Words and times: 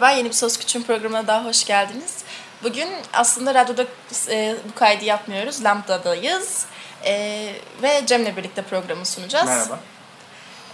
Merhaba, 0.00 0.16
yeni 0.16 0.28
bir 0.28 0.34
Söz 0.34 0.58
Küçüğün 0.58 0.82
programına 0.82 1.26
daha 1.26 1.44
hoş 1.44 1.64
geldiniz. 1.64 2.14
Bugün 2.62 2.88
aslında 3.12 3.54
radyoda 3.54 3.84
e, 4.28 4.56
bu 4.68 4.74
kaydı 4.74 5.04
yapmıyoruz, 5.04 5.64
Lambda'dayız 5.64 6.66
e, 7.04 7.12
ve 7.82 8.06
Cem'le 8.06 8.36
birlikte 8.36 8.62
programı 8.62 9.06
sunacağız. 9.06 9.46
Merhaba. 9.46 9.78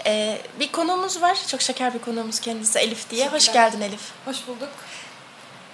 E, 0.07 0.39
bir 0.61 0.73
konuğumuz 0.73 1.23
var, 1.23 1.39
çok 1.49 1.63
şeker 1.63 1.95
bir 1.95 1.99
konuğumuz 1.99 2.41
kendisi 2.41 2.79
Elif 2.79 3.11
diye. 3.11 3.29
Hoş 3.29 3.53
geldin 3.53 3.81
Elif. 3.81 4.01
Hoş 4.25 4.47
bulduk. 4.47 4.69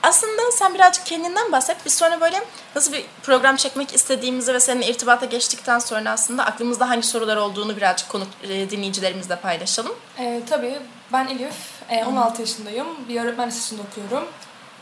Aslında 0.02 0.42
sen 0.52 0.74
birazcık 0.74 1.06
kendinden 1.06 1.52
bahset. 1.52 1.76
Biz 1.84 1.94
sonra 1.94 2.20
böyle 2.20 2.44
nasıl 2.74 2.92
bir 2.92 3.04
program 3.22 3.56
çekmek 3.56 3.94
istediğimizi 3.94 4.54
ve 4.54 4.60
seninle 4.60 4.86
irtibata 4.86 5.26
geçtikten 5.26 5.78
sonra 5.78 6.10
aslında 6.10 6.46
aklımızda 6.46 6.88
hangi 6.88 7.06
sorular 7.06 7.36
olduğunu 7.36 7.76
birazcık 7.76 8.08
konuk 8.08 8.28
e, 8.42 8.70
dinleyicilerimizle 8.70 9.36
paylaşalım. 9.36 9.94
Ee, 10.18 10.40
tabii 10.50 10.78
ben 11.12 11.26
Elif, 11.26 11.54
e, 11.90 12.04
16 12.04 12.40
yaşındayım. 12.40 12.86
Bir 13.08 13.20
öğretmen 13.20 13.48
lisesinde 13.48 13.82
okuyorum. 13.82 14.28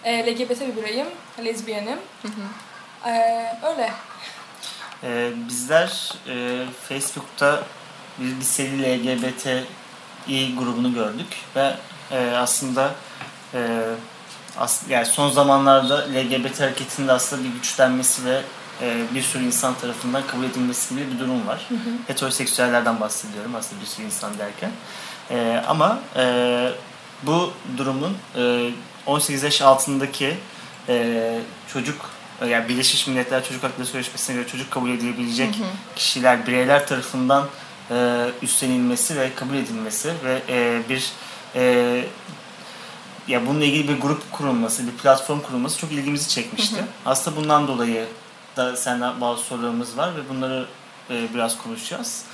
E, 0.05 0.27
LGBT 0.27 0.61
bir 0.61 0.77
bireyim, 0.77 1.07
lezbiyenim. 1.45 1.99
Ee, 3.07 3.57
öyle. 3.63 3.91
Ee, 5.05 5.33
bizler 5.49 6.13
e, 6.29 6.65
Facebook'ta 6.89 7.63
bir 8.19 8.37
liseli 8.37 8.83
LGBTİ 8.83 10.57
grubunu 10.57 10.95
gördük 10.95 11.37
ve 11.57 11.75
e, 12.11 12.31
aslında 12.31 12.91
e, 13.55 13.83
as, 14.59 14.83
yani 14.89 15.07
son 15.07 15.31
zamanlarda 15.31 16.07
LGBT 16.09 16.61
hareketinin 16.61 17.09
de 17.09 17.13
aslında 17.13 17.45
bir 17.45 17.49
güçlenmesi 17.49 18.25
ve 18.25 18.43
e, 18.83 19.05
bir 19.15 19.23
sürü 19.23 19.45
insan 19.45 19.75
tarafından 19.75 20.27
kabul 20.27 20.45
edilmesi 20.45 20.95
gibi 20.95 21.13
bir 21.13 21.19
durum 21.19 21.47
var. 21.47 21.69
Heteroseksüellerden 22.07 23.01
bahsediyorum 23.01 23.55
aslında 23.55 23.83
bir 23.83 23.87
sürü 23.87 24.07
insan 24.07 24.39
derken. 24.39 24.71
E, 25.31 25.63
ama 25.69 25.99
e, 26.17 26.69
bu 27.23 27.53
durumun 27.77 28.17
e, 28.37 28.71
18 29.07 29.43
yaş 29.43 29.63
altındaki 29.63 30.37
e, 30.89 31.39
çocuk 31.73 32.11
yani 32.49 32.69
Birleşmiş 32.69 33.07
Milletler 33.07 33.45
Çocuk 33.45 33.63
Hakları 33.63 33.87
Sözleşmesi'ne 33.87 34.37
göre 34.37 34.47
çocuk 34.47 34.71
kabul 34.71 34.91
edilebilecek 34.91 35.55
kişiler, 35.97 36.47
bireyler 36.47 36.87
tarafından 36.87 37.47
e, 37.91 38.27
üstlenilmesi 38.43 39.17
ve 39.17 39.35
kabul 39.35 39.55
edilmesi 39.55 40.13
ve 40.25 40.43
e, 40.49 40.83
bir 40.89 41.13
e, 41.55 42.05
ya 43.29 43.47
bununla 43.47 43.65
ilgili 43.65 43.89
bir 43.89 44.01
grup 44.01 44.33
kurulması, 44.33 44.87
bir 44.87 44.93
platform 44.93 45.41
kurulması 45.41 45.79
çok 45.79 45.93
ilgimizi 45.93 46.29
çekmişti. 46.29 46.85
Aslında 47.07 47.37
bundan 47.37 47.69
dolayı 47.69 48.07
da 48.57 48.77
senden 48.77 49.21
bazı 49.21 49.43
sorularımız 49.43 49.97
var 49.97 50.17
ve 50.17 50.29
bunları 50.29 50.67
e, 51.11 51.35
biraz 51.35 51.59
konuşacağız. 51.59 52.25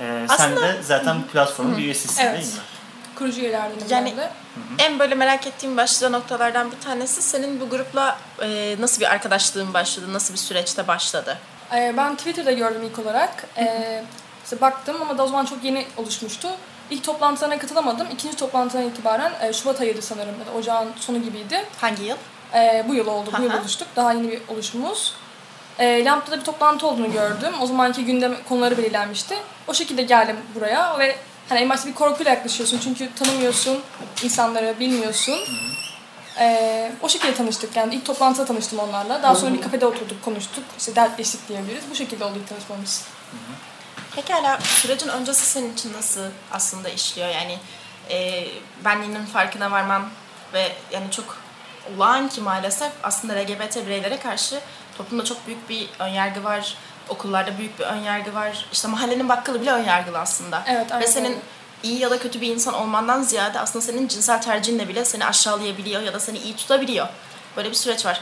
E, 0.00 0.26
sen 0.28 0.34
Aslında- 0.34 0.60
de 0.62 0.82
zaten 0.82 1.22
bu 1.22 1.26
platformun 1.26 1.76
bir 1.76 1.82
üyesisin 1.82 2.22
Evet. 2.22 2.34
değil 2.42 2.52
mi? 2.54 2.58
Kurucu 3.18 3.40
üyelerdenim 3.40 3.86
Yani- 3.88 4.10
ben 4.10 4.16
de. 4.16 4.30
En 4.78 4.98
böyle 4.98 5.14
merak 5.14 5.46
ettiğim 5.46 5.76
başlıca 5.76 6.08
noktalardan 6.08 6.72
bir 6.72 6.80
tanesi 6.80 7.22
senin 7.22 7.60
bu 7.60 7.68
grupla 7.70 8.18
e, 8.42 8.76
nasıl 8.80 9.00
bir 9.00 9.10
arkadaşlığın 9.12 9.74
başladı, 9.74 10.12
nasıl 10.12 10.34
bir 10.34 10.38
süreçte 10.38 10.88
başladı? 10.88 11.38
Ee, 11.74 11.94
ben 11.96 12.16
Twitter'da 12.16 12.52
gördüm 12.52 12.82
ilk 12.82 12.98
olarak. 12.98 13.46
Ee, 13.58 14.04
işte 14.44 14.60
baktım 14.60 14.96
ama 15.02 15.18
da 15.18 15.22
o 15.24 15.26
zaman 15.26 15.44
çok 15.44 15.64
yeni 15.64 15.86
oluşmuştu. 15.96 16.48
İlk 16.90 17.04
toplantılarına 17.04 17.58
katılamadım. 17.58 18.06
İkinci 18.12 18.36
toplantıdan 18.36 18.82
itibaren 18.84 19.32
e, 19.42 19.52
Şubat 19.52 19.80
ayıydı 19.80 20.02
sanırım 20.02 20.34
ya 20.40 20.46
da 20.46 20.58
ocağın 20.58 20.88
sonu 21.00 21.22
gibiydi. 21.22 21.64
Hangi 21.80 22.02
yıl? 22.02 22.16
Ee, 22.54 22.84
bu 22.88 22.94
yıl 22.94 23.06
oldu. 23.06 23.30
Bu 23.38 23.42
yıl 23.42 23.52
oluştuk. 23.60 23.88
Daha 23.96 24.12
yeni 24.12 24.30
bir 24.32 24.40
oluşumuz. 24.48 25.14
Ee, 25.78 26.04
Lambda'da 26.04 26.38
bir 26.38 26.44
toplantı 26.44 26.86
olduğunu 26.86 27.12
gördüm. 27.12 27.54
O 27.60 27.66
zamanki 27.66 28.04
gündem 28.04 28.36
konuları 28.48 28.78
belirlenmişti. 28.78 29.38
O 29.68 29.74
şekilde 29.74 30.02
geldim 30.02 30.36
buraya 30.54 30.98
ve 30.98 31.16
hani 31.48 31.60
en 31.60 31.70
başta 31.70 31.88
bir 31.88 31.94
korkuyla 31.94 32.32
yaklaşıyorsun 32.32 32.80
çünkü 32.84 33.14
tanımıyorsun 33.14 33.82
insanları, 34.22 34.80
bilmiyorsun. 34.80 35.38
Ee, 36.40 36.92
o 37.02 37.08
şekilde 37.08 37.34
tanıştık 37.34 37.76
yani 37.76 37.94
ilk 37.94 38.04
toplantıda 38.04 38.44
tanıştım 38.44 38.78
onlarla. 38.78 39.22
Daha 39.22 39.34
sonra 39.34 39.54
bir 39.54 39.62
kafede 39.62 39.86
oturduk, 39.86 40.24
konuştuk. 40.24 40.64
İşte 40.78 40.96
dertleştik 40.96 41.48
diyebiliriz. 41.48 41.84
Bu 41.90 41.94
şekilde 41.94 42.24
oldu 42.24 42.34
ilk 42.42 42.48
tanışmamız. 42.48 43.04
Pekala 44.16 44.58
sürecin 44.60 45.08
öncesi 45.08 45.46
senin 45.46 45.72
için 45.72 45.92
nasıl 45.92 46.20
aslında 46.52 46.88
işliyor? 46.88 47.28
Yani 47.28 47.58
e, 48.10 48.46
benliğinin 48.84 49.26
farkına 49.26 49.70
varman 49.70 50.08
ve 50.52 50.72
yani 50.90 51.10
çok 51.10 51.38
olağan 51.96 52.28
ki 52.28 52.40
maalesef 52.40 52.92
aslında 53.02 53.34
LGBT 53.34 53.76
bireylere 53.86 54.18
karşı 54.18 54.60
toplumda 54.98 55.24
çok 55.24 55.46
büyük 55.46 55.68
bir 55.68 55.88
önyargı 55.98 56.44
var. 56.44 56.74
Okullarda 57.08 57.58
büyük 57.58 57.78
bir 57.78 57.84
önyargı 57.84 58.34
var. 58.34 58.66
İşte 58.72 58.88
mahallenin 58.88 59.28
bakkalı 59.28 59.60
bile 59.60 59.72
önyargılı 59.72 60.18
aslında. 60.18 60.62
Evet, 60.66 60.90
Ve 60.90 60.94
aynen 60.94 61.06
senin 61.06 61.28
öyle. 61.30 61.38
iyi 61.82 61.98
ya 61.98 62.10
da 62.10 62.18
kötü 62.18 62.40
bir 62.40 62.48
insan 62.54 62.74
olmandan 62.74 63.22
ziyade 63.22 63.60
aslında 63.60 63.84
senin 63.84 64.08
cinsel 64.08 64.42
tercihinle 64.42 64.88
bile 64.88 65.04
seni 65.04 65.26
aşağılayabiliyor 65.26 66.02
ya 66.02 66.12
da 66.14 66.20
seni 66.20 66.38
iyi 66.38 66.56
tutabiliyor. 66.56 67.06
Böyle 67.56 67.70
bir 67.70 67.74
süreç 67.74 68.06
var. 68.06 68.20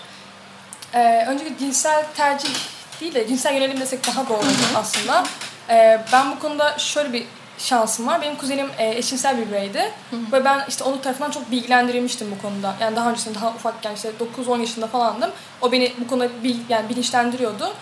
Ee, 0.95 1.25
öncelikle 1.29 1.59
cinsel 1.59 2.05
tercih 2.17 2.55
değil 3.01 3.15
de 3.15 3.29
cinsel 3.29 3.55
yönelim 3.55 3.81
desek 3.81 4.07
daha 4.07 4.29
doğru 4.29 4.45
aslında. 4.77 5.25
Ee, 5.69 6.05
ben 6.13 6.31
bu 6.31 6.39
konuda 6.39 6.79
şöyle 6.79 7.13
bir 7.13 7.27
şansım 7.67 8.07
var. 8.07 8.23
Benim 8.23 8.37
kuzenim 8.37 8.67
e, 8.79 8.89
eşcinsel 8.99 9.39
bir 9.39 9.49
bireydi. 9.49 9.91
Ve 10.33 10.45
ben 10.45 10.65
işte 10.69 10.85
onun 10.85 10.99
tarafından 10.99 11.31
çok 11.31 11.51
bilgilendirilmiştim 11.51 12.35
bu 12.39 12.43
konuda. 12.43 12.75
Yani 12.81 12.97
daha 12.97 13.11
öncesinde 13.11 13.35
daha 13.35 13.49
ufakken 13.49 13.95
işte 13.95 14.13
9-10 14.47 14.61
yaşında 14.61 14.87
falandım. 14.87 15.31
O 15.61 15.73
beni 15.73 15.93
bu 15.99 16.07
konuda 16.07 16.29
bil, 16.45 16.57
yani 16.69 16.89
bilinçlendiriyordu. 16.89 17.73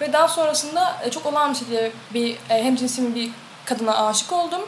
Ve 0.00 0.12
daha 0.12 0.28
sonrasında 0.28 0.96
e, 1.04 1.10
çok 1.10 1.26
olağan 1.26 1.52
bir 1.52 1.58
şekilde 1.58 1.92
bir 2.14 2.32
e, 2.50 2.64
hem 2.64 2.76
cinsim 2.76 3.14
bir 3.14 3.30
kadına 3.64 4.06
aşık 4.06 4.32
oldum. 4.32 4.60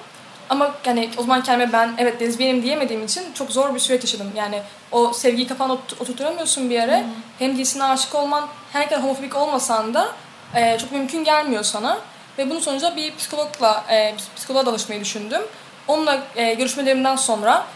Ama 0.51 0.71
yani 0.85 1.11
o 1.17 1.23
zaman 1.23 1.43
kendime 1.43 1.73
ben 1.73 1.95
evet 1.99 2.23
lezbiyenim 2.23 2.63
diyemediğim 2.63 3.05
için 3.05 3.23
çok 3.35 3.51
zor 3.53 3.75
bir 3.75 3.81
süreç 3.81 4.03
yaşadım. 4.05 4.33
Yani 4.37 4.63
o 4.93 5.13
sevgiyi 5.13 5.47
kafana 5.49 5.73
ot- 5.73 6.01
oturtamıyorsun 6.01 6.71
bir 6.71 6.75
yere. 6.75 7.05
Hem 7.39 7.57
cinsine 7.57 7.85
aşık 7.85 8.15
olman 8.15 8.49
her 8.73 8.81
ne 8.81 8.89
kadar 8.89 9.03
homofobik 9.05 9.37
olmasan 9.37 9.95
da 9.95 10.09
e, 10.55 10.79
çok 10.79 10.93
mümkün 10.93 11.25
gelmiyor 11.25 11.63
sana. 11.63 11.99
Ve 12.39 12.51
bunun 12.51 12.61
sonucunda 12.61 12.97
bir 12.97 13.17
psikologla, 13.17 13.85
e, 13.91 14.15
psikoloğa 14.37 14.67
danışmayı 14.67 15.01
düşündüm. 15.01 15.43
Onunla 15.89 16.23
e, 16.37 16.55
görüşmelerimden 16.55 17.17
sonra 17.17 17.67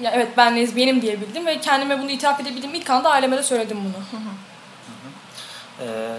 ya 0.00 0.10
evet 0.14 0.28
ben 0.36 0.56
lezbiyenim 0.56 1.02
diyebildim 1.02 1.46
ve 1.46 1.60
kendime 1.60 1.98
bunu 1.98 2.10
itiraf 2.10 2.40
edebildiğim 2.40 2.74
ilk 2.74 2.90
anda 2.90 3.10
aileme 3.10 3.36
de 3.36 3.42
söyledim 3.42 3.78
bunu. 3.84 4.22
Ee, 5.80 6.16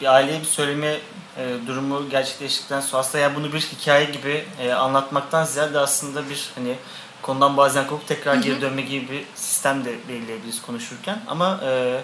bir 0.00 0.06
aileye 0.06 0.40
bir 0.40 0.44
söyleme 0.44 0.98
e, 1.36 1.54
durumu 1.66 2.10
gerçekleştikten 2.10 2.80
sonra 2.80 3.00
aslında 3.00 3.18
yani 3.18 3.36
bunu 3.36 3.52
bir 3.52 3.60
hikaye 3.60 4.04
gibi 4.04 4.44
e, 4.60 4.72
anlatmaktan 4.72 5.44
ziyade 5.44 5.78
aslında 5.78 6.30
bir 6.30 6.50
hani 6.54 6.74
konudan 7.22 7.56
bazen 7.56 7.86
kopup 7.86 8.08
tekrar 8.08 8.34
geri 8.34 8.60
dönme 8.60 8.82
gibi 8.82 9.08
bir 9.08 9.24
sistem 9.34 9.84
de 9.84 9.94
belirleyebiliriz 10.08 10.62
konuşurken 10.62 11.18
ama 11.26 11.60
e, 11.64 12.00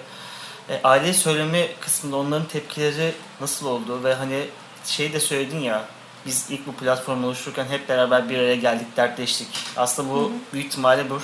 e, 0.69 0.81
aileye 0.84 1.15
söyleme 1.15 1.69
kısmında 1.81 2.16
onların 2.16 2.47
tepkileri 2.47 3.12
nasıl 3.41 3.66
oldu 3.66 4.04
ve 4.04 4.15
hani 4.15 4.47
şey 4.84 5.12
de 5.12 5.20
söyledin 5.20 5.59
ya 5.60 5.84
biz 6.27 6.47
ilk 6.51 6.66
bu 6.66 6.72
platformu 6.72 7.27
oluştururken 7.27 7.66
hep 7.66 7.89
beraber 7.89 8.28
bir 8.28 8.39
araya 8.39 8.57
geldik, 8.57 8.97
dertleştik. 8.97 9.48
Aslında 9.77 10.10
bu 10.10 10.33
büyük 10.53 10.66
ihtimalle 10.66 11.04
bu 11.10 11.21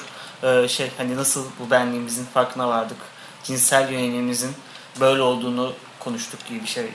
e, 0.46 0.68
şey 0.68 0.90
hani 0.98 1.16
nasıl 1.16 1.44
bu 1.60 1.70
benliğimizin 1.70 2.24
farkına 2.24 2.68
vardık. 2.68 2.96
Cinsel 3.44 3.92
yönelimimizin 3.92 4.52
böyle 5.00 5.22
olduğunu 5.22 5.72
konuştuk 5.98 6.46
gibi 6.46 6.62
bir 6.62 6.68
şey 6.68 6.86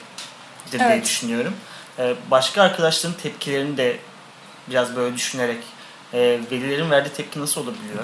diye 0.71 0.83
Evet. 0.83 1.03
düşünüyorum. 1.03 1.53
E, 1.99 2.15
başka 2.31 2.61
arkadaşların 2.61 3.17
tepkilerini 3.17 3.77
de 3.77 3.99
biraz 4.69 4.95
böyle 4.95 5.15
düşünerek 5.15 5.63
e, 6.13 6.19
velilerin 6.51 6.91
verdiği 6.91 7.09
tepki 7.13 7.41
nasıl 7.41 7.61
olabiliyor? 7.61 8.03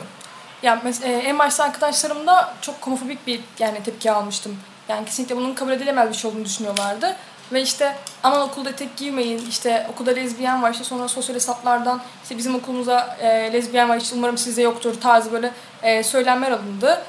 Ya 0.63 0.81
e, 1.03 1.11
en 1.11 1.39
başta 1.39 1.63
arkadaşlarımda 1.63 2.53
çok 2.61 2.75
homofobik 2.87 3.27
bir 3.27 3.39
yani 3.59 3.83
tepki 3.83 4.11
almıştım. 4.11 4.57
Yani 4.89 5.05
kesinlikle 5.05 5.35
bunun 5.35 5.53
kabul 5.53 5.71
edilemez 5.71 6.09
bir 6.09 6.15
şey 6.15 6.31
olduğunu 6.31 6.45
düşünüyorlardı. 6.45 7.15
Ve 7.51 7.61
işte 7.61 7.95
aman 8.23 8.41
okulda 8.41 8.75
tek 8.75 8.97
giymeyin, 8.97 9.49
işte 9.49 9.87
okulda 9.93 10.11
lezbiyen 10.11 10.63
var, 10.63 10.71
işte 10.71 10.83
sonra 10.83 11.07
sosyal 11.07 11.35
hesaplardan 11.35 12.01
işte 12.23 12.37
bizim 12.37 12.55
okulumuza 12.55 13.17
e, 13.21 13.53
lezbiyen 13.53 13.89
var, 13.89 13.97
işte 13.97 14.15
umarım 14.15 14.37
sizde 14.37 14.61
yoktur 14.61 15.01
tarzı 15.01 15.31
böyle 15.31 15.51
e, 15.83 16.03
söylemler 16.03 16.51
alındı. 16.51 17.01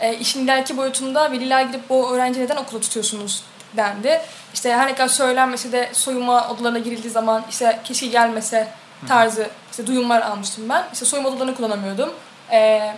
E, 0.00 0.16
işin 0.16 0.44
ileriki 0.44 0.76
boyutunda 0.76 1.32
veliler 1.32 1.62
gidip 1.62 1.88
bu 1.90 2.14
öğrenci 2.14 2.40
neden 2.40 2.56
okula 2.56 2.80
tutuyorsunuz 2.80 3.42
dendi. 3.76 4.20
İşte 4.54 4.74
her 4.74 4.86
ne 4.86 4.94
kadar 4.94 5.08
söylenmese 5.08 5.72
de 5.72 5.90
soyunma 5.92 6.48
odalarına 6.50 6.78
girildiği 6.78 7.10
zaman 7.10 7.44
işte 7.50 7.80
keşke 7.84 8.06
gelmese 8.06 8.68
tarzı 9.08 9.48
işte 9.70 9.86
duyumlar 9.86 10.22
almıştım 10.22 10.68
ben. 10.68 10.84
İşte 10.92 11.04
soyunma 11.04 11.30
odalarını 11.30 11.54
kullanamıyordum. 11.54 12.14
E, 12.52 12.92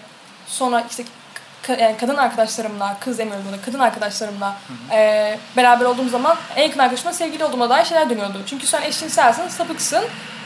sonra 0.46 0.84
işte 0.90 1.04
ka- 1.62 1.80
yani 1.80 1.96
kadın 1.96 2.16
arkadaşlarımla, 2.16 2.96
kız 3.00 3.18
demiyorum 3.18 3.44
buna, 3.48 3.60
kadın 3.64 3.78
arkadaşlarımla 3.78 4.56
e, 4.92 5.38
beraber 5.56 5.84
olduğum 5.84 6.08
zaman 6.08 6.36
en 6.56 6.62
yakın 6.62 6.78
arkadaşıma 6.78 7.12
sevgili 7.12 7.44
olduğuma 7.44 7.70
dair 7.70 7.84
şeyler 7.84 8.10
dönüyordu. 8.10 8.42
Çünkü 8.46 8.66
sen 8.66 8.82
eşcinselsin, 8.82 9.48
sapıksın. 9.48 10.04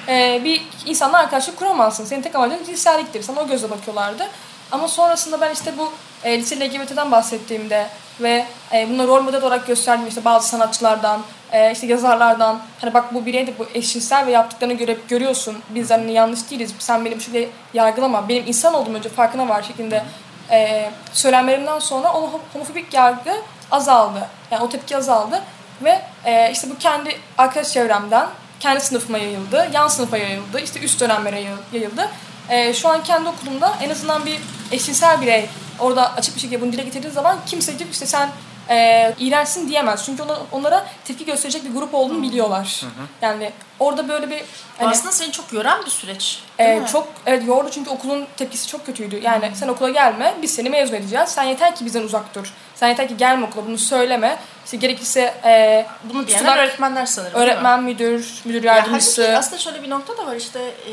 E, 0.09 0.41
bir 0.45 0.63
insanla 0.87 1.19
arkadaşlık 1.19 1.57
kuramazsın. 1.57 2.05
Senin 2.05 2.23
tek 2.23 2.35
amacın 2.35 2.65
cinselliktir. 2.65 3.23
Sana 3.23 3.41
o 3.41 3.49
gözle 3.49 3.71
bakıyorlardı. 3.71 4.27
Ama 4.73 4.89
sonrasında 4.89 5.41
ben 5.41 5.53
işte 5.53 5.79
bu 5.79 5.93
e, 6.25 6.39
lise 6.39 6.61
LGBT'den 6.61 7.11
bahsettiğimde 7.11 7.87
ve 8.21 8.45
e, 8.73 8.89
bunları 8.91 9.09
rol 9.09 9.23
model 9.23 9.43
olarak 9.43 9.67
gösterdiğim 9.67 10.09
işte 10.09 10.25
bazı 10.25 10.49
sanatçılardan, 10.49 11.21
e, 11.53 11.73
işte 11.73 11.87
yazarlardan 11.87 12.61
hani 12.81 12.95
bak 12.95 13.15
bu 13.15 13.27
birey 13.27 13.47
de 13.47 13.59
bu 13.59 13.67
eşcinsel 13.75 14.27
ve 14.27 14.31
yaptıklarını 14.31 14.75
göre 14.75 14.97
görüyorsun. 15.09 15.57
Biz 15.71 15.91
hani 15.91 16.13
yanlış 16.13 16.51
değiliz. 16.51 16.75
Sen 16.79 17.05
benim 17.05 17.21
şöyle 17.21 17.49
yargılama. 17.75 18.29
Benim 18.29 18.45
insan 18.47 18.75
olduğum 18.75 18.95
önce 18.95 19.09
farkına 19.09 19.49
var 19.49 19.63
şeklinde 19.63 20.03
e, 20.51 20.91
söylemlerimden 21.13 21.79
sonra 21.79 22.13
o 22.13 22.41
homofobik 22.53 22.95
yargı 22.95 23.33
azaldı. 23.71 24.29
Yani 24.51 24.65
o 24.65 24.69
tepki 24.69 24.97
azaldı 24.97 25.43
ve 25.85 26.03
e, 26.25 26.53
işte 26.53 26.71
bu 26.71 26.79
kendi 26.79 27.17
arkadaş 27.39 27.73
çevremden 27.73 28.29
kendi 28.61 28.81
sınıfıma 28.81 29.19
yayıldı, 29.19 29.69
yan 29.73 29.89
sınıfa 29.89 30.17
yayıldı, 30.17 30.61
işte 30.61 30.81
üst 30.81 31.01
dönemlere 31.01 31.45
yayıldı. 31.73 32.09
E, 32.49 32.75
şu 32.75 32.89
an 32.89 33.03
kendi 33.03 33.29
okulumda 33.29 33.77
en 33.83 33.91
azından 33.91 34.27
bir 34.27 34.41
eşcinsel 34.73 35.23
birey 35.23 35.49
orada 35.79 36.15
açık 36.15 36.37
bir 36.37 36.41
şekilde 36.41 36.61
bunu 36.61 36.73
dile 36.73 36.83
getirdiği 36.83 37.11
zaman 37.11 37.39
kimse 37.47 37.73
gidip 37.73 37.93
işte 37.93 38.07
sen 38.07 38.29
e, 38.71 39.15
iğrençsin 39.19 39.69
diyemez. 39.69 40.05
Çünkü 40.07 40.23
ona, 40.23 40.39
onlara 40.53 40.87
tepki 41.05 41.25
gösterecek 41.25 41.65
bir 41.65 41.71
grup 41.75 41.95
olduğunu 41.95 42.23
biliyorlar. 42.23 42.83
Yani 43.23 43.53
orada 43.81 44.09
böyle 44.09 44.31
bir 44.31 44.41
Bu 44.81 44.87
aslında 44.89 45.13
seni 45.13 45.33
çok 45.33 45.53
yoran 45.53 45.85
bir 45.85 45.91
süreç. 45.91 46.43
mi? 46.59 46.87
çok 46.93 47.09
evet 47.27 47.47
yordu 47.47 47.71
çünkü 47.71 47.91
okulun 47.91 48.27
tepkisi 48.37 48.69
çok 48.69 48.87
kötüydü. 48.87 49.21
Yani 49.23 49.51
sen 49.55 49.69
okula 49.69 49.91
gelme, 49.91 50.35
biz 50.43 50.55
seni 50.55 50.71
mezun 50.71 50.95
edeceğiz. 50.95 51.29
Sen 51.29 51.43
yeter 51.43 51.77
ki 51.77 51.85
bizden 51.85 52.03
uzak 52.03 52.35
dur. 52.35 52.53
Sen 52.75 52.89
yeter 52.89 53.09
ki 53.09 53.17
gelme 53.17 53.47
okula, 53.47 53.67
bunu 53.67 53.79
söyleme. 53.79 54.39
İşte 54.65 54.77
gerekirse 54.77 55.35
e, 55.45 55.87
Bunu 56.05 56.27
diyenler 56.27 56.45
tutunak- 56.53 56.59
öğretmenler 56.59 57.07
sanırım. 57.07 57.41
öğretmen, 57.41 57.83
müdür, 57.83 58.35
müdür 58.45 58.63
Ya 58.65 58.75
yardımcısı. 58.77 59.23
halbuki 59.23 59.39
aslında 59.39 59.59
şöyle 59.59 59.83
bir 59.83 59.91
nokta 59.91 60.17
da 60.19 60.27
var 60.27 60.37
işte 60.37 60.61
e, 60.61 60.93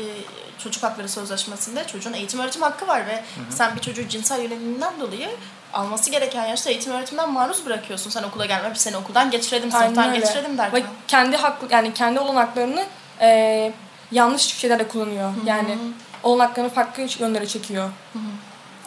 çocuk 0.58 0.82
hakları 0.82 1.08
sözleşmesinde 1.08 1.84
çocuğun 1.86 2.12
eğitim 2.12 2.40
öğretim 2.40 2.62
hakkı 2.62 2.86
var 2.86 3.06
ve 3.06 3.22
sen 3.50 3.76
bir 3.76 3.80
çocuğu 3.80 4.08
cinsel 4.08 4.40
yöneliminden 4.42 5.00
dolayı 5.00 5.28
alması 5.74 6.10
gereken 6.10 6.46
yaşta 6.46 6.70
eğitim 6.70 6.92
öğretimden 6.92 7.32
maruz 7.32 7.66
bırakıyorsun. 7.66 8.10
Sen 8.10 8.22
okula 8.22 8.46
gelme, 8.46 8.70
biz 8.74 8.80
seni 8.80 8.96
okuldan 8.96 9.30
geçirelim, 9.30 9.70
Aynen 9.74 9.86
sınıftan 9.86 10.08
öyle. 10.08 10.18
geçirelim 10.20 10.58
derken. 10.58 10.80
Ve 10.80 10.84
kendi 11.08 11.36
hak 11.36 11.58
yani 11.70 11.94
kendi 11.94 12.20
olanaklarını 12.20 12.84
e, 13.20 13.72
yanlış 14.12 14.42
şeylerle 14.42 14.88
kullanıyor. 14.88 15.32
Yani 15.46 15.78
olanaklarını 16.22 16.70
farklı 16.70 17.06
yönlere 17.18 17.46
çekiyor. 17.46 17.90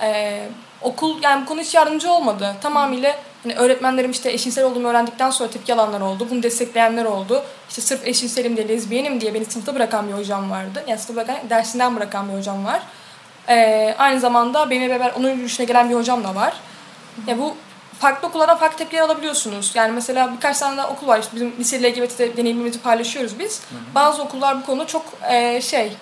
E, 0.02 0.40
okul 0.82 1.24
yani 1.24 1.42
bu 1.42 1.46
konu 1.46 1.62
hiç 1.62 1.76
yardımcı 1.76 2.12
olmadı. 2.12 2.56
Tamamıyla 2.62 3.16
hani 3.44 3.56
öğretmenlerim 3.56 4.12
işte 4.12 4.32
eşcinsel 4.32 4.66
olduğumu 4.66 4.88
öğrendikten 4.88 5.30
sonra 5.30 5.50
tepki 5.50 5.74
alanlar 5.74 6.02
oldu. 6.02 6.28
Bunu 6.30 6.44
destekleyenler 6.44 7.06
oldu. 7.06 7.44
İşte 7.70 7.82
sırf 7.82 8.08
eşcinselim 8.08 8.58
diye, 8.58 8.68
lezbiyenim 8.68 9.22
diye 9.22 9.34
beni 9.34 9.46
sınıfta 9.46 9.76
bırakan 9.76 10.08
bir 10.08 10.14
hocam 10.14 10.52
vardı. 10.52 10.84
Yani 10.88 11.00
sınıfta 11.00 11.28
bırakan, 11.28 11.50
dersinden 11.50 11.96
bırakan 11.96 12.30
bir 12.30 12.38
hocam 12.38 12.66
var. 12.66 12.82
E, 13.50 13.96
aynı 13.98 14.20
zamanda 14.20 14.70
benimle 14.70 14.90
beraber 14.90 15.12
onun 15.20 15.30
yürüyüşüne 15.30 15.66
gelen 15.66 15.90
bir 15.90 15.96
hocam 15.96 16.24
da 16.24 16.36
var. 16.36 16.54
Ya 17.28 17.38
bu 17.38 17.56
farklı 18.00 18.28
okullara 18.28 18.56
farklı 18.56 18.78
tepkiler 18.78 19.02
alabiliyorsunuz. 19.02 19.72
Yani 19.76 19.92
mesela 19.92 20.34
birkaç 20.34 20.58
tane 20.58 20.78
daha 20.78 20.90
okul 20.90 21.08
var. 21.08 21.20
İşte 21.20 21.36
bizim 21.36 21.54
lise 21.60 21.84
LGBT'de 21.84 22.38
deneyimimizi 22.38 22.82
paylaşıyoruz 22.82 23.40
biz. 23.40 23.62
Bazı 23.96 24.22
okullar 24.22 24.62
bu 24.62 24.66
konuda 24.66 24.88
çok 24.88 25.06
e, 25.30 25.62
şey 25.62 25.94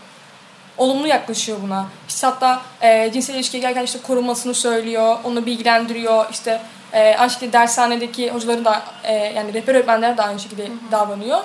olumlu 0.78 1.08
yaklaşıyor 1.08 1.58
buna. 1.62 1.86
İşte 2.08 2.28
hatta 2.28 2.62
e, 2.82 3.12
cinsel 3.12 3.36
ilişkiye 3.36 3.62
gelirken 3.62 3.84
işte 3.84 4.00
korunmasını 4.02 4.54
söylüyor, 4.54 5.18
onu 5.24 5.46
bilgilendiriyor. 5.46 6.26
İşte 6.32 6.62
e, 6.94 7.16
aynı 7.18 7.32
şekilde 7.32 7.54
dershanedeki 7.54 8.32
hocaları 8.32 8.66
da 8.66 8.84
e, 9.04 9.14
yani 9.14 9.54
rehber 9.54 9.76
öğretmenler 9.76 10.18
de 10.18 10.22
aynı 10.22 10.40
şekilde 10.40 10.68
davranıyor. 10.92 11.40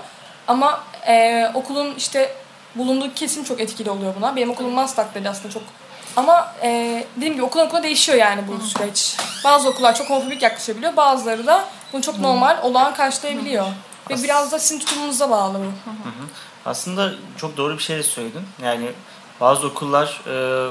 Ama 0.48 0.80
e, 1.06 1.46
okulun 1.54 1.94
işte 1.94 2.32
bulunduğu 2.74 3.14
kesim 3.14 3.44
çok 3.44 3.60
etkili 3.60 3.90
oluyor 3.90 4.14
buna. 4.16 4.36
Benim 4.36 4.50
okulum 4.50 4.72
Maslak'taydı 4.72 5.28
aslında 5.28 5.50
çok 5.54 5.62
ama 6.16 6.54
e, 6.62 7.04
dediğim 7.16 7.34
gibi 7.34 7.42
okuldan 7.44 7.66
okula 7.66 7.82
değişiyor 7.82 8.18
yani 8.18 8.42
bu 8.48 8.64
süreç. 8.66 9.16
Bazı 9.44 9.68
okullar 9.68 9.94
çok 9.94 10.10
homofobik 10.10 10.42
yaklaşabiliyor, 10.42 10.96
bazıları 10.96 11.46
da 11.46 11.64
bunu 11.92 12.02
çok 12.02 12.18
normal, 12.18 12.58
olağan 12.62 12.94
karşılayabiliyor. 12.94 13.66
Ve 14.10 14.22
biraz 14.22 14.52
da 14.52 14.58
sizin 14.58 14.78
tutumunuza 14.78 15.30
bağlı 15.30 15.58
bu. 15.58 15.64
Aslında 16.66 17.12
çok 17.36 17.56
doğru 17.56 17.78
bir 17.78 17.82
şey 17.82 17.96
de 17.98 18.02
söyledin. 18.02 18.42
Yani 18.64 18.90
bazı 19.40 19.66
okullar 19.66 20.20
e, 20.26 20.68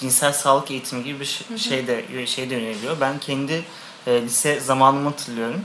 cinsel 0.00 0.32
sağlık 0.32 0.70
eğitimi 0.70 1.04
gibi 1.04 1.20
bir 1.20 1.24
ş- 1.24 1.58
şeyde 1.58 2.26
şeyde 2.26 2.54
yöneliyor. 2.54 2.96
Ben 3.00 3.18
kendi 3.18 3.64
e, 4.06 4.22
lise 4.22 4.60
zamanımı 4.60 5.08
hatırlıyorum. 5.08 5.64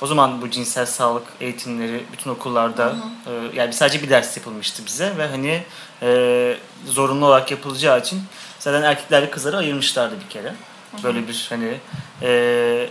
O 0.00 0.06
zaman 0.06 0.42
bu 0.42 0.50
cinsel 0.50 0.86
sağlık 0.86 1.26
eğitimleri 1.40 2.04
bütün 2.12 2.30
okullarda 2.30 2.96
e, 3.26 3.56
yani 3.56 3.72
sadece 3.72 4.02
bir 4.02 4.10
ders 4.10 4.36
yapılmıştı 4.36 4.82
bize 4.86 5.18
ve 5.18 5.26
hani 5.26 5.62
e, 6.02 6.56
zorunlu 6.86 7.26
olarak 7.26 7.50
yapılacağı 7.50 8.00
için 8.00 8.22
zaten 8.58 8.82
erkeklerle 8.82 9.30
kızları 9.30 9.56
ayırmışlardı 9.56 10.14
bir 10.24 10.28
kere. 10.28 10.54
Böyle 11.02 11.28
bir 11.28 11.46
hani 11.48 11.78
e, 12.22 12.88